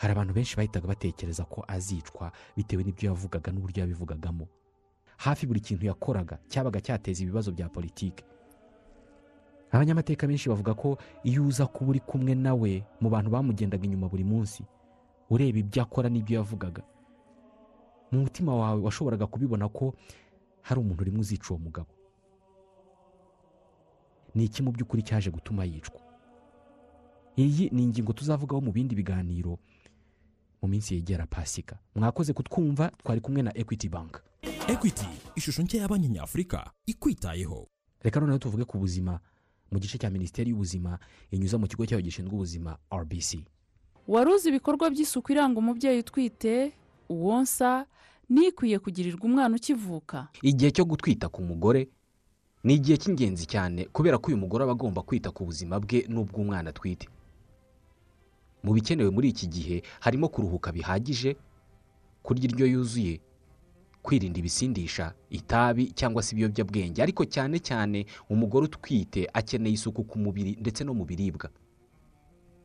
hari 0.00 0.12
abantu 0.12 0.32
benshi 0.34 0.56
bahitaga 0.56 0.88
batekereza 0.88 1.44
ko 1.44 1.60
azicwa 1.68 2.32
bitewe 2.56 2.82
n'ibyo 2.84 3.08
yavugaga 3.12 3.52
n'uburyo 3.52 3.80
yabivugagamo. 3.84 4.48
Hafi 5.16 5.44
buri 5.46 5.60
kintu 5.60 5.84
yakoraga 5.86 6.38
cyabaga 6.48 6.80
cyateza 6.80 7.20
ibibazo 7.22 7.52
bya 7.52 7.68
politiki. 7.68 8.24
Abanyamateka 9.72 10.26
benshi 10.26 10.48
bavuga 10.48 10.74
ko 10.74 10.98
iyo 11.24 11.46
uza 11.46 11.66
kuba 11.66 11.90
uri 11.90 12.00
kumwe 12.00 12.34
nawe 12.34 12.84
mu 13.00 13.08
bantu 13.10 13.30
bamugendaga 13.30 13.84
inyuma 13.84 14.08
buri 14.08 14.24
munsi 14.24 14.64
ureba 15.30 15.58
ibyo 15.58 15.82
akora 15.82 16.08
n'ibyo 16.10 16.36
yavugaga 16.42 16.82
mu 18.10 18.20
mutima 18.26 18.54
wawe 18.56 18.80
washoboraga 18.82 19.26
kubibona 19.26 19.68
ko 19.70 19.94
hari 20.62 20.80
umuntu 20.80 21.00
urimo 21.02 21.20
uzica 21.22 21.50
uwo 21.54 21.58
mugabo. 21.62 21.90
Ni 24.34 24.44
iki 24.44 24.62
mu 24.62 24.70
by'ukuri 24.72 25.02
cyaje 25.02 25.30
gutuma 25.30 25.64
yicwa? 25.64 26.00
Iyi 27.38 27.70
ni 27.72 27.82
ingingo 27.82 28.12
tuzavugaho 28.12 28.60
mu 28.60 28.72
bindi 28.72 28.94
biganiro 28.94 29.58
mu 30.62 30.68
minsi 30.68 30.94
yegera 30.94 31.26
pasika. 31.26 31.78
Mwakoze 31.94 32.32
kutwumva 32.32 32.90
twari 32.98 33.20
kumwe 33.20 33.42
na 33.42 33.56
equity 33.58 33.88
bank. 33.88 34.22
Equity 34.68 35.06
ishusho 35.34 35.62
nshya 35.62 35.80
ya 35.80 35.88
banki 35.88 36.08
nyafurika 36.08 36.70
ikwitayeho. 36.86 37.66
Reka 38.02 38.20
noneho 38.20 38.38
tuvuge 38.38 38.64
ku 38.64 38.78
buzima 38.78 39.20
mu 39.70 39.78
gice 39.78 39.98
cya 39.98 40.10
minisiteri 40.10 40.50
y'ubuzima 40.50 40.98
inyuza 41.30 41.58
mu 41.58 41.66
kigo 41.66 41.86
cyayo 41.86 42.02
gishinzwe 42.02 42.34
ubuzima 42.34 42.78
rbc 42.94 43.38
wari 44.08 44.30
uzi 44.32 44.48
ibikorwa 44.48 44.90
by'isuku 44.90 45.32
iranga 45.32 45.58
umubyeyi 45.58 46.00
utwite 46.00 46.72
uwonsa 47.08 47.86
n'ikwiye 48.30 48.78
kugirirwa 48.78 49.24
umwana 49.26 49.56
ukivuka? 49.56 50.28
Igihe 50.42 50.70
cyo 50.70 50.84
gutwita 50.84 51.28
ku 51.28 51.42
mugore 51.42 51.88
ni 52.64 52.74
igihe 52.78 52.96
cy'ingenzi 52.98 53.46
cyane 53.46 53.84
kubera 53.92 54.18
ko 54.18 54.28
uyu 54.30 54.36
mugore 54.38 54.62
aba 54.64 54.72
agomba 54.78 55.02
kwita 55.02 55.30
ku 55.34 55.44
buzima 55.44 55.80
bwe 55.82 56.06
n'ubw'umwana 56.08 56.70
atwite. 56.70 57.08
Mu 58.62 58.70
bikenewe 58.76 59.10
muri 59.10 59.28
iki 59.34 59.46
gihe 59.50 59.82
harimo 60.00 60.28
kuruhuka 60.28 60.70
bihagije 60.72 61.36
kurya 62.22 62.44
indyo 62.50 62.66
yuzuye 62.66 63.20
kwirinda 64.02 64.38
ibisindisha 64.38 65.14
itabi 65.30 65.92
cyangwa 65.92 66.22
se 66.22 66.32
ibiyobyabwenge. 66.34 67.02
Ariko 67.02 67.24
cyane 67.24 67.58
cyane 67.58 68.06
umugore 68.30 68.64
utwite 68.66 69.28
akeneye 69.32 69.74
isuku 69.74 70.04
ku 70.04 70.18
mubiri 70.18 70.56
ndetse 70.60 70.84
no 70.84 70.94
mu 70.94 71.04
biribwa. 71.04 71.50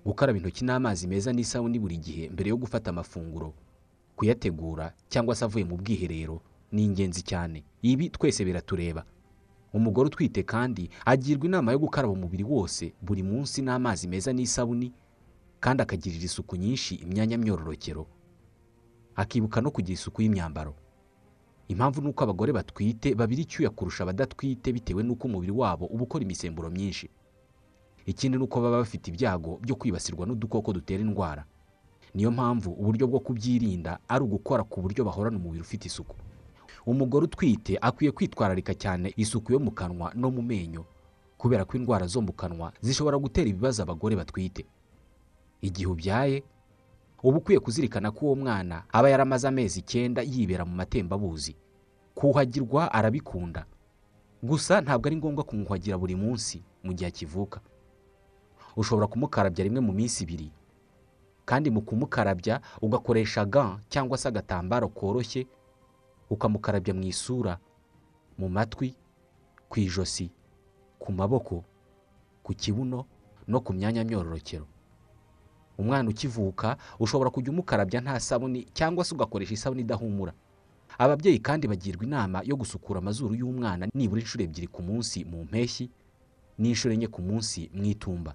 Gukaraba 0.06 0.38
intoki 0.38 0.66
n'amazi 0.66 1.08
meza 1.08 1.34
n'isabune 1.34 1.80
buri 1.80 1.98
gihe 1.98 2.30
mbere 2.30 2.50
yo 2.50 2.58
gufata 2.58 2.90
amafunguro 2.90 3.54
kuyategura 4.16 4.94
cyangwa 5.10 5.36
se 5.36 5.46
avuye 5.46 5.66
mu 5.66 5.78
bwiherero 5.78 6.42
ni 6.72 6.86
ingenzi 6.86 7.22
cyane. 7.22 7.64
Ibi 7.82 8.10
twese 8.10 8.46
biratureba. 8.46 9.04
Umugore 9.74 10.08
utwite 10.08 10.44
kandi 10.44 10.90
agirwa 11.06 11.46
inama 11.46 11.72
yo 11.72 11.80
gukaraba 11.80 12.14
umubiri 12.14 12.44
wose 12.44 12.94
buri 13.02 13.24
munsi 13.24 13.62
n'amazi 13.62 14.08
meza 14.08 14.32
n'isabuni 14.34 14.94
kandi 15.60 15.84
akagirira 15.84 16.24
isuku 16.26 16.56
nyinshi 16.56 16.96
imyanya 16.96 17.38
myororokero. 17.38 18.08
Akibuka 19.16 19.62
no 19.62 19.72
kugira 19.72 19.94
isuku 20.00 20.22
y'imyambaro. 20.22 20.76
Impamvu 21.68 22.02
ni 22.02 22.08
uko 22.10 22.24
abagore 22.24 22.54
batwite 22.54 23.16
babira 23.16 23.42
icyuya 23.42 23.70
kurusha 23.70 24.04
abadatwite 24.04 24.74
bitewe 24.74 25.04
n'uko 25.04 25.28
umubiri 25.28 25.52
wabo 25.52 25.86
uba 25.86 26.04
ukora 26.04 26.24
imisemburo 26.24 26.70
myinshi. 26.70 27.10
Ikindi 28.06 28.38
ni 28.38 28.44
uko 28.44 28.62
baba 28.62 28.78
bafite 28.78 29.08
ibyago 29.10 29.58
byo 29.62 29.76
kwibasirwa 29.76 30.26
n'udukoko 30.26 30.74
dutera 30.74 31.02
indwara. 31.02 31.46
Niyo 32.14 32.32
mpamvu 32.32 32.72
uburyo 32.72 33.08
bwo 33.08 33.20
kubyirinda 33.20 34.00
ari 34.08 34.24
ugukora 34.24 34.64
ku 34.64 34.82
buryo 34.82 35.04
bahorana 35.06 35.38
umubiri 35.38 35.62
ufite 35.62 35.86
isuku. 35.90 36.16
Umugore 36.86 37.26
utwite 37.26 37.78
akwiye 37.82 38.12
kwitwararika 38.12 38.74
cyane 38.78 39.14
isuku 39.18 39.54
yo 39.54 39.60
mu 39.60 39.72
kanwa 39.74 40.12
no 40.16 40.30
mu 40.32 40.42
menyo 40.42 40.86
kubera 41.38 41.66
ko 41.66 41.78
indwara 41.78 42.06
zo 42.08 42.22
mu 42.22 42.32
kanwa 42.34 42.72
zishobora 42.82 43.18
gutera 43.18 43.50
ibibazo 43.50 43.82
abagore 43.84 44.16
batwite. 44.16 44.66
Igihe 45.66 45.88
ubyaye 45.90 46.44
uba 47.24 47.38
ukwiye 47.38 47.60
kuzirikana 47.60 48.12
ko 48.12 48.26
uwo 48.26 48.36
mwana 48.36 48.84
aba 48.92 49.10
yaramaze 49.10 49.48
amezi 49.48 49.80
icyenda 49.80 50.22
yibera 50.22 50.66
mu 50.66 50.76
matembabuzi. 50.76 51.56
Kuhagirwa 52.16 52.92
arabikunda. 52.94 53.66
Gusa 54.44 54.82
ntabwo 54.82 55.08
ari 55.08 55.18
ngombwa 55.18 55.44
kumwuhagira 55.44 55.98
buri 55.98 56.16
munsi 56.16 56.64
mu 56.84 56.94
gihe 56.94 57.08
akivuka. 57.10 57.60
Ushobora 58.78 59.08
kumukarabya 59.08 59.64
rimwe 59.66 59.80
mu 59.82 59.92
minsi 59.94 60.24
ibiri. 60.24 60.52
Kandi 61.46 61.70
mu 61.72 61.82
kumukarabya 61.82 62.62
ugakoresha 62.82 63.46
ga 63.46 63.80
cyangwa 63.90 64.18
se 64.18 64.28
agatambaro 64.28 64.88
koroshye 64.90 65.48
ukamukarabya 66.30 66.94
mu 66.94 67.04
isura 67.06 67.58
mu 68.38 68.50
matwi 68.50 68.96
ku 69.70 69.80
ijosi 69.80 70.32
ku 71.00 71.12
maboko 71.14 71.64
ku 72.44 72.54
kibuno 72.54 73.06
no 73.48 73.60
ku 73.62 73.74
myanya 73.74 74.04
myororokero 74.04 74.66
umwana 75.78 76.10
ukivuka 76.10 76.78
ushobora 77.00 77.30
kujya 77.30 77.52
umukarabya 77.52 78.02
nta 78.02 78.20
sabuni 78.20 78.66
cyangwa 78.74 79.04
se 79.06 79.16
ugakoresha 79.16 79.54
isabune 79.54 79.82
idahumura. 79.82 80.34
Ababyeyi 80.98 81.40
kandi 81.40 81.68
bagirwa 81.68 82.04
inama 82.06 82.42
yo 82.46 82.56
gusukura 82.56 83.00
amazuru 83.04 83.36
y'umwana 83.36 83.88
nibura 83.94 84.22
inshuro 84.22 84.44
ebyiri 84.48 84.68
ku 84.72 84.80
munsi 84.82 85.26
mu 85.28 85.44
mpeshyi 85.44 85.90
n'inshuro 86.58 86.94
enye 86.96 87.08
ku 87.12 87.20
munsi 87.22 87.68
mu 87.76 87.84
itumba. 87.84 88.32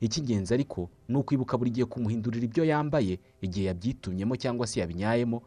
Icy'ingenzi 0.00 0.54
ariko 0.54 0.86
ni 1.10 1.16
ukwibuka 1.18 1.58
buri 1.58 1.70
gihe 1.74 1.86
kumuhindurira 1.90 2.44
ibyo 2.46 2.62
yambaye 2.64 3.18
igihe 3.42 3.66
yabyitumyemo 3.66 4.36
cyangwa 4.38 4.66
se 4.66 4.78
yabinyayemo 4.80 5.42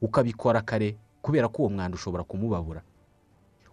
ukabikora 0.00 0.62
kare 0.64 0.96
kubera 1.22 1.48
ko 1.52 1.62
uwo 1.62 1.70
mwanda 1.76 1.94
ushobora 1.94 2.24
kumubabura. 2.24 2.80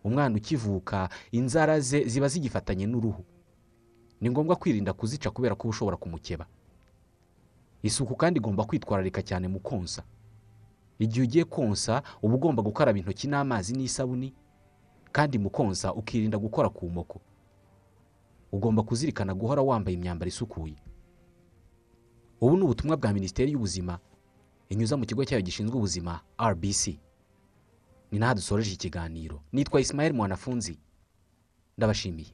Umwana 0.03 0.35
ukivuka 0.35 1.07
inzara 1.31 1.79
ze 1.79 2.03
ziba 2.03 2.27
zigifatanye 2.27 2.85
n'uruhu. 2.91 3.23
Ni 4.21 4.29
ngombwa 4.29 4.55
kwirinda 4.55 4.93
kuzica 4.93 5.29
kubera 5.31 5.55
ko 5.55 5.63
uba 5.67 5.69
ushobora 5.69 5.97
kumukeba. 5.97 6.45
Isuku 7.83 8.15
kandi 8.15 8.37
igomba 8.39 8.63
kwitwararika 8.65 9.21
cyane 9.21 9.47
mu 9.47 9.59
konsa. 9.59 10.03
Igihe 10.99 11.23
ugiye 11.25 11.45
konsa 11.45 12.03
uba 12.21 12.35
ugomba 12.35 12.61
gukaraba 12.63 12.99
intoki 12.99 13.27
n'amazi 13.27 13.73
n'isabuni 13.73 14.33
kandi 15.11 15.37
mu 15.41 15.49
konsa 15.49 15.93
ukirinda 15.93 16.37
gukora 16.37 16.69
ku 16.69 16.89
moko. 16.89 17.21
Ugomba 18.51 18.83
kuzirikana 18.83 19.33
guhora 19.33 19.61
wambaye 19.61 19.97
imyambaro 19.97 20.29
isukuye. 20.29 20.75
Ubu 22.41 22.57
ni 22.57 22.63
ubutumwa 22.63 22.97
bwa 22.97 23.13
minisiteri 23.13 23.51
y'ubuzima 23.51 23.99
inyuza 24.69 24.97
mu 24.97 25.05
kigo 25.05 25.25
cyayo 25.25 25.41
gishinzwe 25.41 25.75
ubuzima 25.77 26.21
rbc 26.41 26.87
ni 28.11 28.19
naho 28.19 28.33
dusoreje 28.35 28.73
ikiganiro. 28.73 29.41
Nitwa 29.51 29.81
isimayeli 29.81 30.15
mwanafunzi. 30.15 30.77
Ndabashimiye. 31.77 32.33